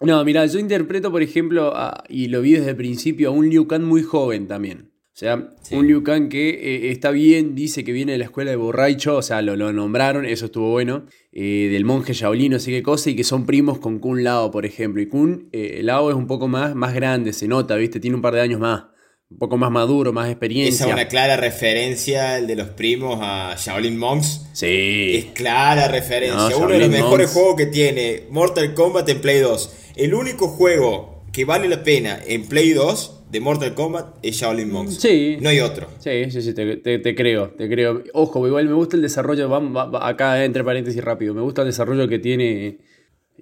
No, 0.00 0.24
mira, 0.24 0.44
yo 0.46 0.58
interpreto, 0.58 1.10
por 1.12 1.22
ejemplo, 1.22 1.72
a- 1.76 2.02
y 2.08 2.28
lo 2.28 2.40
vi 2.40 2.52
desde 2.54 2.70
el 2.70 2.76
principio, 2.76 3.28
a 3.28 3.32
un 3.32 3.48
Liu 3.50 3.66
Kang 3.68 3.82
muy 3.84 4.02
joven 4.02 4.48
también. 4.48 4.90
O 5.14 5.16
sea, 5.16 5.50
Sí. 5.62 5.76
un 5.76 5.86
Liu 5.86 6.02
Kang 6.02 6.28
que 6.28 6.48
eh, 6.50 6.90
está 6.90 7.12
bien, 7.12 7.54
dice 7.54 7.84
que 7.84 7.92
viene 7.92 8.10
de 8.12 8.18
la 8.18 8.24
escuela 8.24 8.50
de 8.50 8.56
Borraicho, 8.56 9.16
o 9.16 9.22
sea, 9.22 9.42
lo, 9.42 9.54
lo 9.54 9.72
nombraron, 9.72 10.26
eso 10.26 10.46
estuvo 10.46 10.72
bueno, 10.72 11.06
eh, 11.32 11.68
del 11.70 11.84
monje 11.84 12.14
Shaolin, 12.14 12.50
no 12.50 12.58
sé 12.58 12.72
qué 12.72 12.82
cosa, 12.82 13.10
y 13.10 13.14
que 13.14 13.22
son 13.22 13.46
primos 13.46 13.78
con 13.78 14.00
Kun 14.00 14.24
Lao, 14.24 14.50
por 14.50 14.66
ejemplo. 14.66 15.00
Y 15.00 15.06
Kun 15.06 15.48
eh, 15.52 15.82
Lao 15.84 16.10
es 16.10 16.16
un 16.16 16.26
poco 16.26 16.48
más, 16.48 16.74
más 16.74 16.94
grande, 16.94 17.32
se 17.32 17.46
nota, 17.46 17.76
¿viste? 17.76 18.00
Tiene 18.00 18.16
un 18.16 18.22
par 18.22 18.34
de 18.34 18.40
años 18.40 18.58
más, 18.58 18.86
un 19.30 19.38
poco 19.38 19.56
más 19.56 19.70
maduro, 19.70 20.12
más 20.12 20.28
experiencia. 20.28 20.74
Esa 20.74 20.86
es 20.88 20.92
una 20.92 21.06
clara 21.06 21.36
referencia, 21.36 22.36
el 22.36 22.48
de 22.48 22.56
los 22.56 22.70
primos 22.70 23.20
a 23.22 23.54
Shaolin 23.56 23.96
Monks. 23.96 24.46
Sí. 24.52 25.12
Es 25.14 25.24
clara 25.26 25.86
referencia. 25.86 26.50
No, 26.50 26.58
Uno 26.58 26.70
de 26.70 26.80
los 26.80 26.88
mejores 26.90 27.26
Monks. 27.28 27.32
juegos 27.34 27.54
que 27.56 27.66
tiene 27.66 28.24
Mortal 28.30 28.74
Kombat 28.74 29.08
en 29.08 29.20
Play 29.20 29.38
2. 29.38 29.76
El 29.94 30.12
único 30.14 30.48
juego 30.48 31.22
que 31.32 31.44
vale 31.44 31.68
la 31.68 31.84
pena 31.84 32.18
en 32.26 32.46
Play 32.46 32.70
2 32.72 33.13
de 33.34 33.40
Mortal 33.40 33.74
Kombat 33.74 34.16
es 34.22 34.36
Shaolin 34.36 34.70
Monks. 34.70 34.94
Sí. 34.94 35.36
No 35.40 35.50
hay 35.50 35.60
otro. 35.60 35.88
Sí, 35.98 36.30
sí, 36.30 36.40
sí, 36.40 36.54
te, 36.54 36.76
te- 36.78 36.98
te 37.00 37.14
creo, 37.14 37.50
te 37.50 37.68
creo. 37.68 38.02
Ojo, 38.14 38.46
igual 38.46 38.66
me 38.66 38.74
gusta 38.74 38.96
el 38.96 39.02
desarrollo, 39.02 39.48
vamos, 39.48 39.76
va- 39.76 39.86
va- 39.86 40.08
acá 40.08 40.44
entre 40.44 40.64
paréntesis 40.64 41.02
rápido, 41.04 41.34
me 41.34 41.42
gusta 41.42 41.62
el 41.62 41.68
desarrollo 41.68 42.08
que 42.08 42.18
tiene 42.18 42.78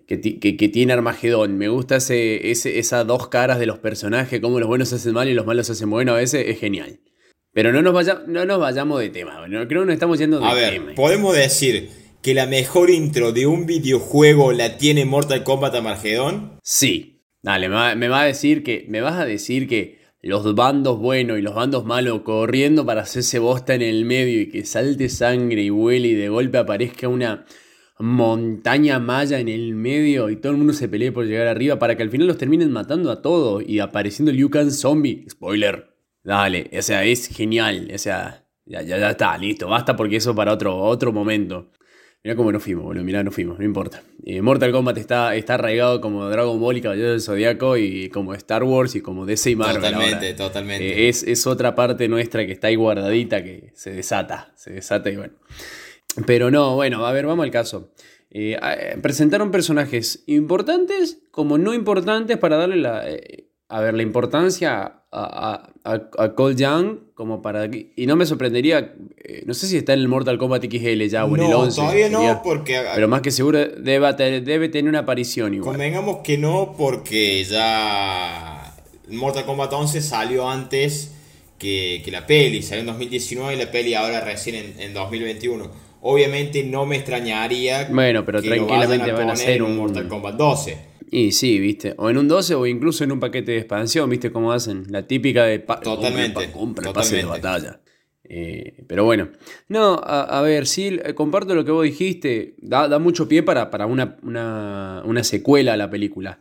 que, 0.07 0.21
que- 0.21 0.57
que 0.57 0.69
tiene 0.69 0.93
Armagedón, 0.95 1.59
me 1.59 1.69
gusta 1.69 1.97
ese, 1.97 2.51
ese, 2.51 2.79
esas 2.79 3.07
dos 3.07 3.29
caras 3.29 3.59
de 3.59 3.67
los 3.67 3.79
personajes, 3.79 4.41
cómo 4.41 4.59
los 4.59 4.67
buenos 4.69 4.93
hacen 4.93 5.13
mal 5.13 5.29
y 5.29 5.35
los 5.35 5.47
malos 5.47 5.69
hacen 5.71 5.89
bueno, 5.91 6.13
a 6.15 6.17
veces 6.17 6.45
es 6.49 6.59
genial. 6.59 6.99
Pero 7.53 7.71
no 7.73 7.83
nos, 7.83 7.93
vaya, 7.93 8.23
no 8.27 8.45
nos 8.47 8.59
vayamos 8.59 8.99
de 8.99 9.11
tema, 9.11 9.47
no, 9.47 9.69
creo 9.69 9.83
que 9.83 9.87
nos 9.87 9.93
estamos 9.95 10.19
yendo 10.19 10.41
de 10.41 10.47
A 10.47 10.55
ver, 10.55 10.73
tema. 10.73 10.95
podemos 10.95 11.37
decir 11.37 11.91
que 12.23 12.33
la 12.35 12.47
mejor 12.47 12.89
intro 12.89 13.33
de 13.33 13.47
un 13.47 13.67
videojuego 13.67 14.53
la 14.53 14.79
tiene 14.79 15.05
Mortal 15.05 15.45
Kombat 15.45 15.75
Armageddon. 15.75 16.59
Sí, 16.63 17.12
dale, 17.43 17.69
me 17.69 18.07
a 18.07 18.23
decir 18.23 18.63
que, 18.63 18.87
me 18.89 19.01
vas 19.01 19.15
a 19.21 19.27
decir 19.27 19.69
que 19.69 20.01
los 20.23 20.55
bandos 20.55 20.99
buenos 20.99 21.39
y 21.39 21.43
los 21.43 21.55
bandos 21.55 21.85
malos 21.85 22.23
corriendo 22.23 22.87
para 22.87 23.03
hacerse 23.03 23.39
bosta 23.41 23.75
en 23.75 23.83
el 23.83 24.05
medio 24.05 24.41
y 24.41 24.49
que 24.49 24.65
salte 24.65 25.09
sangre 25.09 25.63
y 25.63 25.71
vuele 25.71 26.09
y 26.09 26.15
de 26.15 26.29
golpe 26.29 26.59
aparezca 26.59 27.09
una 27.09 27.45
montaña 27.99 28.99
maya 28.99 29.39
en 29.41 29.49
el 29.49 29.75
medio 29.75 30.31
y 30.31 30.37
todo 30.37 30.53
el 30.53 30.59
mundo 30.59 30.73
se 30.73 30.89
pelee 30.89 31.13
por 31.13 31.27
llegar 31.27 31.47
arriba 31.49 31.79
para 31.79 31.97
que 31.97 32.03
al 32.03 32.11
final 32.11 32.27
los 32.27 32.39
terminen 32.39 32.71
matando 32.71 33.11
a 33.11 33.21
todos 33.21 33.63
y 33.67 33.81
apareciendo 33.81 34.33
Liu 34.33 34.51
Kang 34.51 34.71
zombie. 34.71 35.27
Spoiler. 35.29 35.93
Dale, 36.25 36.71
o 36.77 36.83
sea, 36.83 37.05
es 37.05 37.29
genial. 37.29 37.91
O 37.93 37.99
sea, 37.99 38.45
ya, 38.65 38.83
ya, 38.83 38.99
ya 38.99 39.11
está, 39.11 39.37
listo. 39.39 39.69
Basta 39.69 39.97
porque 39.97 40.17
eso 40.17 40.35
para 40.35 40.53
otro, 40.53 40.77
otro 40.77 41.13
momento. 41.13 41.71
Mirá 42.25 42.37
cómo 42.37 42.53
nos 42.53 42.63
fuimos, 42.63 42.85
boludo. 42.85 43.03
Mirá, 43.03 43.25
nos 43.25 43.35
fuimos, 43.35 43.59
no 43.59 43.65
importa. 43.65 44.03
Eh, 44.25 44.43
Mortal 44.43 44.71
Kombat 44.71 44.97
está, 44.99 45.35
está 45.35 45.55
arraigado 45.55 46.01
como 46.01 46.29
Dragon 46.29 46.61
Ball 46.61 46.77
y 46.77 46.81
Caballero 46.81 47.11
del 47.11 47.21
Zodiaco 47.21 47.77
y 47.77 48.11
como 48.11 48.33
Star 48.35 48.63
Wars 48.63 48.95
y 48.95 49.01
como 49.01 49.27
DC 49.27 49.51
y 49.51 49.57
Marvel. 49.57 49.83
Totalmente, 49.83 50.27
ahora. 50.27 50.37
totalmente. 50.37 51.05
Eh, 51.05 51.09
es, 51.09 51.25
es 51.25 51.47
otra 51.49 51.75
parte 51.75 52.07
nuestra 52.07 52.47
que 52.47 52.53
está 52.53 52.69
ahí 52.69 52.77
guardadita 52.77 53.43
que 53.43 53.73
se 53.75 53.91
desata. 53.91 54.53
Se 54.55 54.73
desata 54.73 55.11
y 55.11 55.17
bueno. 55.17 55.35
Pero 56.27 56.51
no, 56.51 56.77
bueno, 56.77 57.05
a 57.07 57.13
ver, 57.13 57.27
vamos 57.27 57.43
al 57.43 57.51
caso. 57.51 57.91
Eh, 58.31 58.57
presentaron 59.03 59.51
personajes 59.51 60.25
importantes 60.27 61.19
como 61.31 61.59
no 61.59 61.75
importantes 61.75 62.39
para 62.39 62.57
darle 62.57 62.77
la, 62.77 63.11
eh, 63.11 63.49
a 63.77 63.81
ver, 63.81 63.95
la 63.95 64.03
importancia 64.03 64.93
a, 65.11 65.71
a, 65.85 65.93
a, 66.25 66.35
Cole 66.35 66.55
Young 66.57 66.99
como 67.15 67.41
para... 67.43 67.67
Y 67.67 68.07
no 68.07 68.17
me 68.17 68.27
sorprendería, 68.27 68.95
eh, 69.19 69.43
no 69.47 69.55
sé 69.55 69.67
si 69.67 69.77
está 69.77 69.93
en 69.95 70.01
el 70.01 70.09
Mortal 70.09 70.39
Kombat 70.39 70.65
XL 70.65 71.03
ya 71.07 71.25
o 71.25 71.35
en 71.37 71.43
el 71.43 71.51
no, 71.51 71.59
11. 71.61 71.77
todavía 71.81 72.05
sería- 72.11 72.33
no, 72.35 72.43
porque 72.43 72.81
Pero 72.95 73.09
más 73.09 73.21
que 73.23 73.31
seguro 73.31 73.59
debe, 73.59 74.13
debe 74.43 74.69
tener 74.69 74.89
una 74.89 75.01
aparición 75.01 75.55
igual. 75.55 75.75
convengamos 75.75 76.19
que 76.25 76.39
no, 76.39 76.75
porque 76.77 77.43
ya 77.45 78.75
Mortal 79.11 79.45
Kombat 79.45 79.73
11 79.73 80.01
salió 80.01 80.49
antes 80.49 81.13
que, 81.59 82.03
que 82.05 82.11
la 82.11 82.27
peli. 82.27 82.63
Salió 82.63 82.81
en 82.81 82.87
2019 82.87 83.55
y 83.55 83.57
la 83.59 83.71
peli 83.71 83.95
ahora 83.95 84.21
recién 84.21 84.57
en, 84.57 84.81
en 84.81 84.95
2021. 84.95 85.71
Obviamente 86.03 86.65
no 86.65 86.85
me 86.85 86.97
extrañaría 86.97 87.89
Bueno, 87.91 88.25
pero 88.25 88.43
que 88.43 88.49
lo 88.49 88.57
tranquilamente 88.57 88.99
vayan 89.13 89.17
a 89.17 89.19
van 89.19 89.31
a 89.31 89.33
hacer 89.35 89.57
en 89.57 89.63
un- 89.63 89.77
Mortal 89.77 90.09
Kombat 90.09 90.35
12. 90.37 90.92
Y 91.15 91.33
sí, 91.33 91.59
viste. 91.59 91.95
O 91.99 92.09
en 92.09 92.17
un 92.17 92.27
12 92.27 92.55
o 92.55 92.67
incluso 92.67 93.05
en 93.05 93.13
un 93.13 93.21
paquete 93.21 93.53
de 93.53 93.59
expansión, 93.59 94.09
viste 94.09 94.33
cómo 94.33 94.51
hacen. 94.51 94.85
La 94.89 95.07
típica 95.07 95.45
de 95.45 95.59
Totalmente, 95.59 96.51
compra, 96.51 96.53
compra 96.53 96.89
el 96.89 96.95
pase 96.95 97.17
de 97.17 97.23
totalmente. 97.23 97.49
batalla. 97.49 97.81
Eh, 98.25 98.83
pero 98.87 99.05
bueno. 99.05 99.29
No, 99.69 100.01
a, 100.03 100.39
a 100.39 100.41
ver, 100.41 100.67
sí, 100.67 100.99
eh, 101.05 101.13
comparto 101.13 101.55
lo 101.55 101.67
que 101.67 101.71
vos 101.71 101.85
dijiste. 101.85 102.55
Da, 102.63 102.89
da 102.89 102.99
mucho 102.99 103.29
pie 103.29 103.43
para, 103.43 103.71
para 103.71 103.85
una, 103.85 104.17
una, 104.23 105.03
una 105.05 105.23
secuela 105.23 105.75
a 105.75 105.77
la 105.77 105.91
película. 105.91 106.41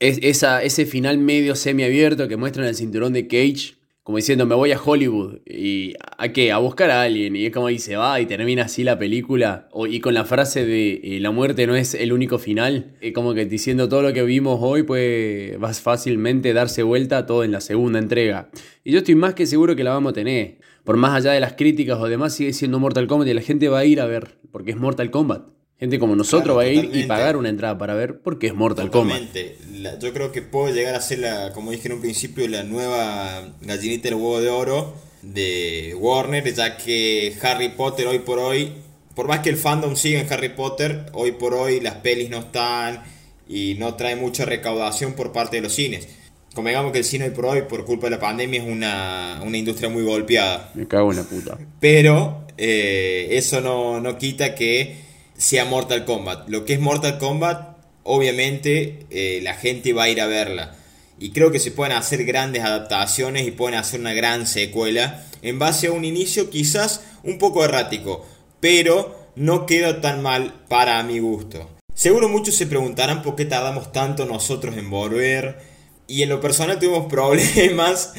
Es, 0.00 0.18
esa, 0.20 0.62
ese 0.62 0.84
final 0.84 1.16
medio 1.16 1.56
semiabierto 1.56 2.28
que 2.28 2.36
muestran 2.36 2.66
el 2.66 2.74
cinturón 2.74 3.14
de 3.14 3.26
Cage. 3.26 3.76
Como 4.10 4.16
diciendo, 4.16 4.44
me 4.44 4.56
voy 4.56 4.72
a 4.72 4.80
Hollywood. 4.84 5.38
¿Y 5.46 5.94
a 6.18 6.32
qué? 6.32 6.50
A 6.50 6.58
buscar 6.58 6.90
a 6.90 7.02
alguien. 7.02 7.36
Y 7.36 7.46
es 7.46 7.52
como 7.52 7.68
ahí 7.68 7.78
se 7.78 7.94
va 7.94 8.20
y 8.20 8.26
termina 8.26 8.64
así 8.64 8.82
la 8.82 8.98
película. 8.98 9.68
Y 9.88 10.00
con 10.00 10.14
la 10.14 10.24
frase 10.24 10.66
de 10.66 11.00
eh, 11.04 11.20
la 11.20 11.30
muerte 11.30 11.64
no 11.68 11.76
es 11.76 11.94
el 11.94 12.12
único 12.12 12.40
final. 12.40 12.96
Es 13.00 13.12
como 13.12 13.34
que 13.34 13.46
diciendo 13.46 13.88
todo 13.88 14.02
lo 14.02 14.12
que 14.12 14.24
vimos 14.24 14.58
hoy 14.60 14.82
puede 14.82 15.58
más 15.58 15.80
fácilmente 15.80 16.52
darse 16.52 16.82
vuelta 16.82 17.24
todo 17.24 17.44
en 17.44 17.52
la 17.52 17.60
segunda 17.60 18.00
entrega. 18.00 18.50
Y 18.82 18.90
yo 18.90 18.98
estoy 18.98 19.14
más 19.14 19.34
que 19.34 19.46
seguro 19.46 19.76
que 19.76 19.84
la 19.84 19.92
vamos 19.92 20.10
a 20.10 20.14
tener. 20.14 20.58
Por 20.82 20.96
más 20.96 21.14
allá 21.14 21.30
de 21.30 21.38
las 21.38 21.52
críticas 21.52 22.00
o 22.00 22.08
demás, 22.08 22.34
sigue 22.34 22.52
siendo 22.52 22.80
Mortal 22.80 23.06
Kombat 23.06 23.28
y 23.28 23.34
la 23.34 23.42
gente 23.42 23.68
va 23.68 23.78
a 23.78 23.84
ir 23.84 24.00
a 24.00 24.06
ver. 24.06 24.40
Porque 24.50 24.72
es 24.72 24.76
Mortal 24.76 25.12
Kombat. 25.12 25.59
Gente 25.80 25.98
como 25.98 26.14
nosotros 26.14 26.42
Claro, 26.42 26.56
va 26.56 26.62
a 26.62 26.68
ir 26.68 26.90
y 26.94 27.04
pagar 27.04 27.36
una 27.38 27.48
entrada 27.48 27.76
para 27.78 27.94
ver 27.94 28.20
porque 28.20 28.46
es 28.48 28.54
Mortal 28.54 28.90
Kombat. 28.90 29.18
Totalmente. 29.18 29.56
La- 29.80 29.98
yo 29.98 30.12
creo 30.12 30.30
que 30.30 30.42
puede 30.42 30.74
llegar 30.74 30.94
a 30.94 31.00
ser, 31.00 31.20
la, 31.20 31.52
como 31.54 31.70
dije 31.70 31.88
en 31.88 31.94
un 31.94 32.00
principio, 32.02 32.46
la 32.48 32.62
nueva 32.64 33.54
gallinita 33.62 34.04
del 34.10 34.14
huevo 34.16 34.40
de 34.42 34.50
oro 34.50 34.94
de 35.22 35.94
Warner, 35.98 36.52
ya 36.54 36.76
que 36.76 37.34
Harry 37.42 37.70
Potter 37.70 38.06
hoy 38.06 38.18
por 38.20 38.38
hoy, 38.38 38.72
por 39.14 39.26
más 39.26 39.40
que 39.40 39.48
el 39.50 39.56
fandom 39.56 39.96
siga 39.96 40.20
en 40.20 40.30
Harry 40.32 40.50
Potter, 40.50 41.06
hoy 41.14 41.32
por 41.32 41.54
hoy 41.54 41.80
las 41.80 41.94
pelis 41.96 42.28
no 42.30 42.38
están 42.40 43.02
y 43.48 43.74
no 43.78 43.94
trae 43.94 44.16
mucha 44.16 44.44
recaudación 44.44 45.14
por 45.14 45.32
parte 45.32 45.56
de 45.56 45.62
los 45.62 45.72
cines. 45.72 46.08
Como 46.54 46.68
digamos 46.68 46.92
que 46.92 46.98
el 46.98 47.04
cine 47.04 47.24
hoy 47.26 47.30
por 47.30 47.46
hoy, 47.46 47.62
por 47.62 47.84
culpa 47.86 48.06
de 48.08 48.10
la 48.16 48.20
pandemia, 48.20 48.60
es 48.62 48.68
una, 48.68 49.40
una 49.46 49.56
industria 49.56 49.88
muy 49.88 50.02
golpeada. 50.02 50.72
Me 50.74 50.86
cago 50.86 51.10
en 51.12 51.16
la 51.18 51.22
puta. 51.24 51.58
Pero 51.80 52.44
eh, 52.58 53.28
eso 53.30 53.60
no, 53.60 54.00
no 54.00 54.18
quita 54.18 54.54
que 54.54 55.08
sea 55.40 55.64
Mortal 55.64 56.04
Kombat. 56.04 56.48
Lo 56.50 56.66
que 56.66 56.74
es 56.74 56.80
Mortal 56.80 57.16
Kombat, 57.18 57.78
obviamente 58.02 59.06
eh, 59.08 59.40
la 59.42 59.54
gente 59.54 59.94
va 59.94 60.04
a 60.04 60.08
ir 60.10 60.20
a 60.20 60.26
verla. 60.26 60.76
Y 61.18 61.30
creo 61.30 61.50
que 61.50 61.58
se 61.58 61.70
pueden 61.70 61.96
hacer 61.96 62.24
grandes 62.24 62.62
adaptaciones 62.62 63.46
y 63.46 63.50
pueden 63.50 63.78
hacer 63.78 64.00
una 64.00 64.12
gran 64.12 64.46
secuela 64.46 65.24
en 65.42 65.58
base 65.58 65.86
a 65.86 65.92
un 65.92 66.04
inicio 66.04 66.50
quizás 66.50 67.02
un 67.24 67.38
poco 67.38 67.64
errático, 67.64 68.26
pero 68.60 69.30
no 69.34 69.64
queda 69.64 70.02
tan 70.02 70.22
mal 70.22 70.64
para 70.68 71.02
mi 71.02 71.18
gusto. 71.20 71.70
Seguro 71.94 72.28
muchos 72.28 72.56
se 72.56 72.66
preguntarán 72.66 73.22
por 73.22 73.34
qué 73.34 73.46
tardamos 73.46 73.92
tanto 73.92 74.26
nosotros 74.26 74.76
en 74.76 74.90
volver. 74.90 75.58
Y 76.06 76.22
en 76.22 76.28
lo 76.28 76.40
personal 76.40 76.78
tuvimos 76.78 77.06
problemas 77.10 78.12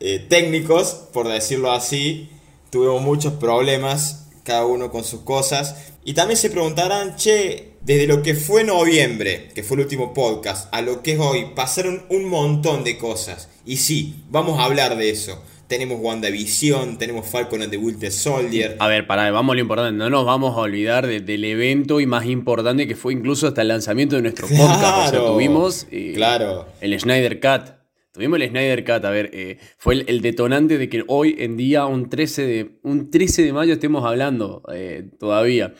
eh, 0.00 0.24
técnicos, 0.26 1.08
por 1.12 1.28
decirlo 1.28 1.72
así. 1.72 2.30
Tuvimos 2.70 3.02
muchos 3.02 3.34
problemas, 3.34 4.25
cada 4.46 4.64
uno 4.64 4.90
con 4.90 5.04
sus 5.04 5.20
cosas. 5.20 5.92
Y 6.04 6.14
también 6.14 6.38
se 6.38 6.48
preguntarán, 6.50 7.16
che, 7.16 7.72
desde 7.82 8.06
lo 8.06 8.22
que 8.22 8.34
fue 8.34 8.62
noviembre, 8.64 9.48
que 9.54 9.62
fue 9.62 9.76
el 9.76 9.82
último 9.82 10.14
podcast, 10.14 10.72
a 10.72 10.80
lo 10.80 11.02
que 11.02 11.12
es 11.14 11.18
hoy, 11.18 11.48
pasaron 11.54 12.04
un 12.08 12.24
montón 12.28 12.84
de 12.84 12.96
cosas. 12.96 13.48
Y 13.66 13.76
sí, 13.78 14.14
vamos 14.30 14.58
a 14.60 14.64
hablar 14.64 14.96
de 14.96 15.10
eso. 15.10 15.42
Tenemos 15.66 15.98
WandaVision, 16.00 16.96
tenemos 16.96 17.26
Falcon 17.26 17.60
and 17.60 17.72
the 17.72 17.76
Winter 17.76 18.12
Soldier. 18.12 18.76
A 18.78 18.86
ver, 18.86 19.04
pará, 19.08 19.28
vamos 19.32 19.52
a 19.52 19.56
lo 19.56 19.60
importante. 19.62 19.98
No 19.98 20.08
nos 20.08 20.24
vamos 20.24 20.56
a 20.56 20.60
olvidar 20.60 21.08
de- 21.08 21.18
del 21.20 21.44
evento 21.44 21.98
y 22.00 22.06
más 22.06 22.24
importante 22.26 22.86
que 22.86 22.94
fue 22.94 23.12
incluso 23.14 23.48
hasta 23.48 23.62
el 23.62 23.68
lanzamiento 23.68 24.14
de 24.14 24.22
nuestro 24.22 24.46
podcast. 24.46 25.08
O 25.08 25.10
sea, 25.10 25.26
tuvimos 25.26 25.88
eh, 25.90 26.12
claro. 26.14 26.66
el 26.80 26.98
Schneider 27.00 27.40
Cut. 27.40 27.74
Tuvimos 28.16 28.40
el 28.40 28.48
Schneider 28.48 28.82
Cut, 28.82 29.04
a 29.04 29.10
ver, 29.10 29.28
eh, 29.34 29.58
fue 29.76 29.92
el, 29.92 30.04
el 30.08 30.22
detonante 30.22 30.78
de 30.78 30.88
que 30.88 31.04
hoy 31.06 31.36
en 31.38 31.58
día, 31.58 31.84
un 31.84 32.08
13 32.08 32.46
de, 32.46 32.70
un 32.82 33.10
13 33.10 33.42
de 33.42 33.52
mayo, 33.52 33.74
estemos 33.74 34.06
hablando 34.06 34.62
eh, 34.72 35.10
todavía. 35.20 35.74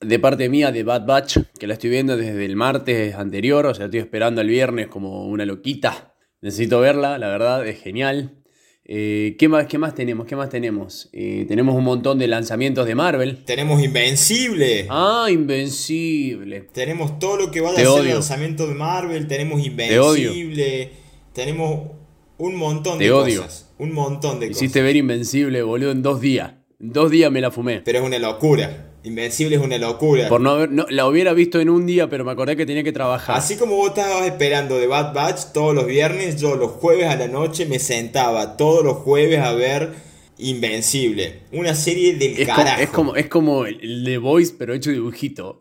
De 0.00 0.18
parte 0.18 0.48
mía, 0.48 0.72
de 0.72 0.82
Bad 0.82 1.06
Batch, 1.06 1.38
que 1.60 1.68
la 1.68 1.74
estoy 1.74 1.90
viendo 1.90 2.16
desde 2.16 2.44
el 2.44 2.56
martes 2.56 3.14
anterior, 3.14 3.66
o 3.66 3.74
sea, 3.74 3.84
estoy 3.84 4.00
esperando 4.00 4.40
el 4.40 4.48
viernes 4.48 4.88
como 4.88 5.28
una 5.28 5.46
loquita. 5.46 6.16
Necesito 6.40 6.80
verla, 6.80 7.18
la 7.18 7.28
verdad, 7.28 7.64
es 7.64 7.80
genial. 7.80 8.42
Eh, 8.84 9.36
¿qué, 9.38 9.48
más, 9.48 9.66
¿Qué 9.66 9.78
más 9.78 9.94
tenemos? 9.94 10.26
¿Qué 10.26 10.34
más 10.34 10.48
tenemos? 10.48 11.08
Tenemos 11.12 11.76
un 11.76 11.84
montón 11.84 12.18
de 12.18 12.26
lanzamientos 12.26 12.84
de 12.84 12.96
Marvel. 12.96 13.44
Tenemos 13.44 13.80
Invencible. 13.80 14.88
Ah, 14.90 15.28
Invencible. 15.30 16.62
Tenemos 16.72 17.20
todo 17.20 17.36
lo 17.36 17.52
que 17.52 17.60
Te 17.60 17.66
a 17.68 17.74
ser 17.74 18.06
el 18.06 18.14
lanzamiento 18.14 18.66
de 18.66 18.74
Marvel. 18.74 19.28
Tenemos. 19.28 19.64
Invencible. 19.64 20.99
Tenemos 21.32 21.90
un 22.38 22.56
montón 22.56 22.98
Te 22.98 23.04
de 23.04 23.12
odio. 23.12 23.42
cosas. 23.42 23.68
Un 23.78 23.92
montón 23.92 24.40
de 24.40 24.46
Hiciste 24.46 24.66
cosas. 24.66 24.82
ver 24.82 24.96
Invencible, 24.96 25.62
boludo, 25.62 25.90
en 25.92 26.02
dos 26.02 26.20
días. 26.20 26.52
En 26.80 26.92
dos 26.92 27.10
días 27.10 27.30
me 27.30 27.40
la 27.40 27.50
fumé. 27.50 27.82
Pero 27.84 27.98
es 28.00 28.04
una 28.04 28.18
locura. 28.18 28.86
Invencible 29.02 29.56
es 29.56 29.62
una 29.62 29.78
locura. 29.78 30.28
Por 30.28 30.40
no 30.42 30.50
haber, 30.50 30.70
no, 30.70 30.84
la 30.90 31.06
hubiera 31.06 31.32
visto 31.32 31.58
en 31.60 31.70
un 31.70 31.86
día, 31.86 32.10
pero 32.10 32.24
me 32.24 32.32
acordé 32.32 32.56
que 32.56 32.66
tenía 32.66 32.82
que 32.84 32.92
trabajar. 32.92 33.36
Así 33.36 33.56
como 33.56 33.76
vos 33.76 33.88
estabas 33.90 34.26
esperando 34.26 34.76
de 34.78 34.86
Bad 34.86 35.14
Batch 35.14 35.52
todos 35.54 35.74
los 35.74 35.86
viernes, 35.86 36.38
yo 36.38 36.56
los 36.56 36.72
jueves 36.72 37.06
a 37.06 37.16
la 37.16 37.26
noche 37.26 37.64
me 37.64 37.78
sentaba 37.78 38.58
todos 38.58 38.84
los 38.84 38.98
jueves 38.98 39.40
a 39.40 39.52
ver 39.52 39.92
Invencible. 40.36 41.40
Una 41.52 41.74
serie 41.74 42.14
del 42.14 42.38
es, 42.40 42.46
carajo. 42.46 42.80
es, 42.82 42.88
como, 42.90 43.16
es 43.16 43.28
como 43.28 43.64
el 43.66 44.02
The 44.04 44.18
Voice, 44.18 44.54
pero 44.58 44.74
hecho 44.74 44.90
dibujito. 44.90 45.58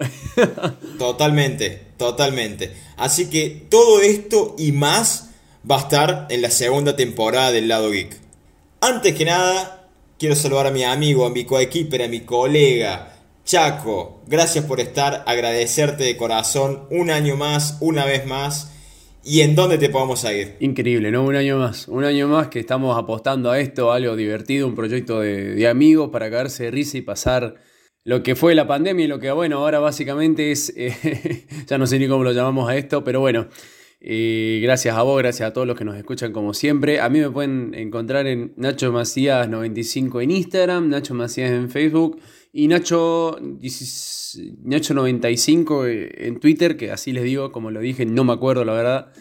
Totalmente, 0.98 1.82
totalmente. 1.98 2.72
Así 2.98 3.30
que 3.30 3.66
todo 3.70 4.02
esto 4.02 4.56
y 4.58 4.72
más 4.72 5.29
va 5.70 5.78
a 5.78 5.80
estar 5.80 6.28
en 6.30 6.42
la 6.42 6.50
segunda 6.50 6.96
temporada 6.96 7.52
del 7.52 7.68
lado 7.68 7.92
geek. 7.92 8.18
Antes 8.82 9.16
que 9.16 9.26
nada, 9.26 9.90
quiero 10.18 10.36
saludar 10.36 10.68
a 10.68 10.72
mi 10.72 10.84
amigo, 10.84 11.26
a 11.26 11.30
mi 11.30 11.46
coequiper, 11.46 12.04
a 12.04 12.08
mi 12.08 12.22
colega, 12.22 13.14
Chaco. 13.44 14.22
Gracias 14.28 14.66
por 14.66 14.80
estar, 14.80 15.24
agradecerte 15.26 16.04
de 16.04 16.16
corazón 16.18 16.84
un 16.92 17.10
año 17.10 17.36
más, 17.36 17.78
una 17.82 18.06
vez 18.06 18.26
más. 18.26 18.76
¿Y 19.24 19.42
en 19.42 19.56
dónde 19.56 19.78
te 19.78 19.90
podemos 19.90 20.24
ir? 20.24 20.56
Increíble, 20.60 21.12
¿no? 21.12 21.24
Un 21.24 21.36
año 21.36 21.58
más. 21.58 21.88
Un 21.88 22.06
año 22.06 22.28
más 22.28 22.48
que 22.48 22.60
estamos 22.60 22.98
apostando 22.98 23.52
a 23.52 23.60
esto, 23.60 23.92
algo 23.92 24.16
divertido, 24.16 24.68
un 24.68 24.76
proyecto 24.76 25.20
de, 25.20 25.56
de 25.56 25.68
amigos 25.68 26.10
para 26.10 26.30
cagarse 26.30 26.66
de 26.66 26.72
risa 26.72 26.98
y 26.98 27.02
pasar 27.02 27.56
lo 28.06 28.24
que 28.24 28.36
fue 28.36 28.56
la 28.56 28.66
pandemia 28.66 29.06
y 29.06 29.08
lo 29.08 29.20
que, 29.20 29.30
bueno, 29.32 29.58
ahora 29.58 29.80
básicamente 29.80 30.52
es. 30.52 30.72
eh, 30.78 31.46
ya 31.68 31.78
no 31.78 31.86
sé 31.86 32.00
ni 32.00 32.08
cómo 32.08 32.24
lo 32.24 32.32
llamamos 32.32 32.70
a 32.70 32.78
esto, 32.78 33.04
pero 33.04 33.20
bueno. 33.20 33.48
Eh, 34.02 34.60
gracias 34.64 34.96
a 34.96 35.02
vos, 35.04 35.18
gracias 35.18 35.50
a 35.50 35.54
todos 35.54 35.68
los 35.68 35.78
que 35.78 35.86
nos 35.86 35.98
escuchan 35.98 36.32
como 36.32 36.54
siempre. 36.54 37.00
A 37.00 37.10
mí 37.10 37.20
me 37.20 37.30
pueden 37.30 37.74
encontrar 37.76 38.28
en 38.28 38.54
Nacho 38.56 38.94
Macías95 38.94 40.24
en 40.24 40.32
Instagram, 40.32 40.90
Nacho 40.90 41.14
Macías 41.14 41.52
en 41.52 41.70
Facebook 41.70 42.20
y 42.54 42.68
Nacho, 42.68 43.38
16 43.42 44.20
Nacho95 44.64 46.14
en 46.18 46.40
Twitter, 46.40 46.78
que 46.78 46.92
así 46.92 47.12
les 47.12 47.24
digo, 47.24 47.52
como 47.52 47.72
lo 47.72 47.80
dije, 47.80 48.06
no 48.06 48.24
me 48.24 48.34
acuerdo 48.34 48.64
la 48.64 48.74
verdad. 48.74 49.12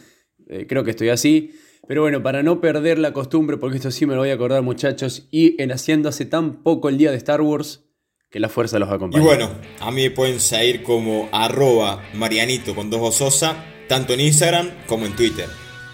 Eh, 0.48 0.66
creo 0.68 0.84
que 0.84 0.90
estoy 0.90 1.08
así. 1.08 1.52
Pero 1.86 2.02
bueno, 2.02 2.22
para 2.22 2.42
no 2.42 2.60
perder 2.60 2.98
la 2.98 3.12
costumbre, 3.12 3.56
porque 3.56 3.76
esto 3.76 3.90
sí 3.90 4.06
me 4.06 4.14
lo 4.14 4.20
voy 4.20 4.30
a 4.30 4.34
acordar 4.34 4.62
muchachos, 4.62 5.26
y 5.30 5.60
en 5.60 5.72
haciendo 5.72 6.10
hace 6.10 6.26
tan 6.26 6.62
poco 6.62 6.88
el 6.90 6.98
día 6.98 7.10
de 7.10 7.16
Star 7.16 7.40
Wars, 7.40 7.86
que 8.30 8.40
la 8.40 8.50
fuerza 8.50 8.78
los 8.78 8.90
Y 8.90 8.92
acompañe. 8.92 9.24
bueno, 9.24 9.50
a 9.80 9.90
mí 9.90 10.02
me 10.02 10.10
pueden 10.10 10.38
seguir 10.38 10.82
como 10.82 11.30
arroba 11.32 12.02
marianito 12.14 12.74
con 12.74 12.90
dos 12.90 13.00
ososa, 13.00 13.64
tanto 13.88 14.12
en 14.12 14.20
Instagram 14.20 14.70
como 14.86 15.06
en 15.06 15.16
Twitter. 15.16 15.48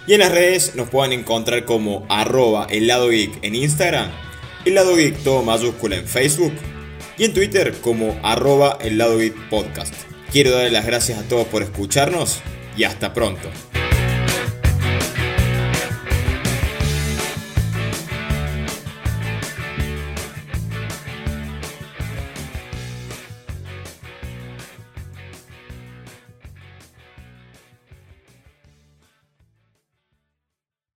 Y 0.07 0.13
en 0.13 0.21
las 0.21 0.33
redes 0.33 0.75
nos 0.75 0.91
pueden 0.91 1.19
encontrar 1.19 1.65
como 1.65 2.05
arroba 2.11 2.67
el 2.71 2.87
lado 2.87 3.11
en 3.11 3.55
Instagram, 3.55 4.11
el 4.65 4.75
lado 4.75 4.95
todo 5.23 5.43
mayúscula 5.43 5.97
en 5.97 6.07
Facebook 6.07 6.53
y 7.17 7.25
en 7.25 7.33
Twitter 7.33 7.73
como 7.81 8.19
arroba 8.23 8.79
el 8.83 8.99
lado 8.99 9.19
podcast. 9.49 9.95
Quiero 10.31 10.51
darles 10.51 10.73
las 10.73 10.85
gracias 10.85 11.19
a 11.19 11.29
todos 11.29 11.47
por 11.47 11.63
escucharnos 11.63 12.41
y 12.77 12.85
hasta 12.85 13.15
pronto. 13.15 13.49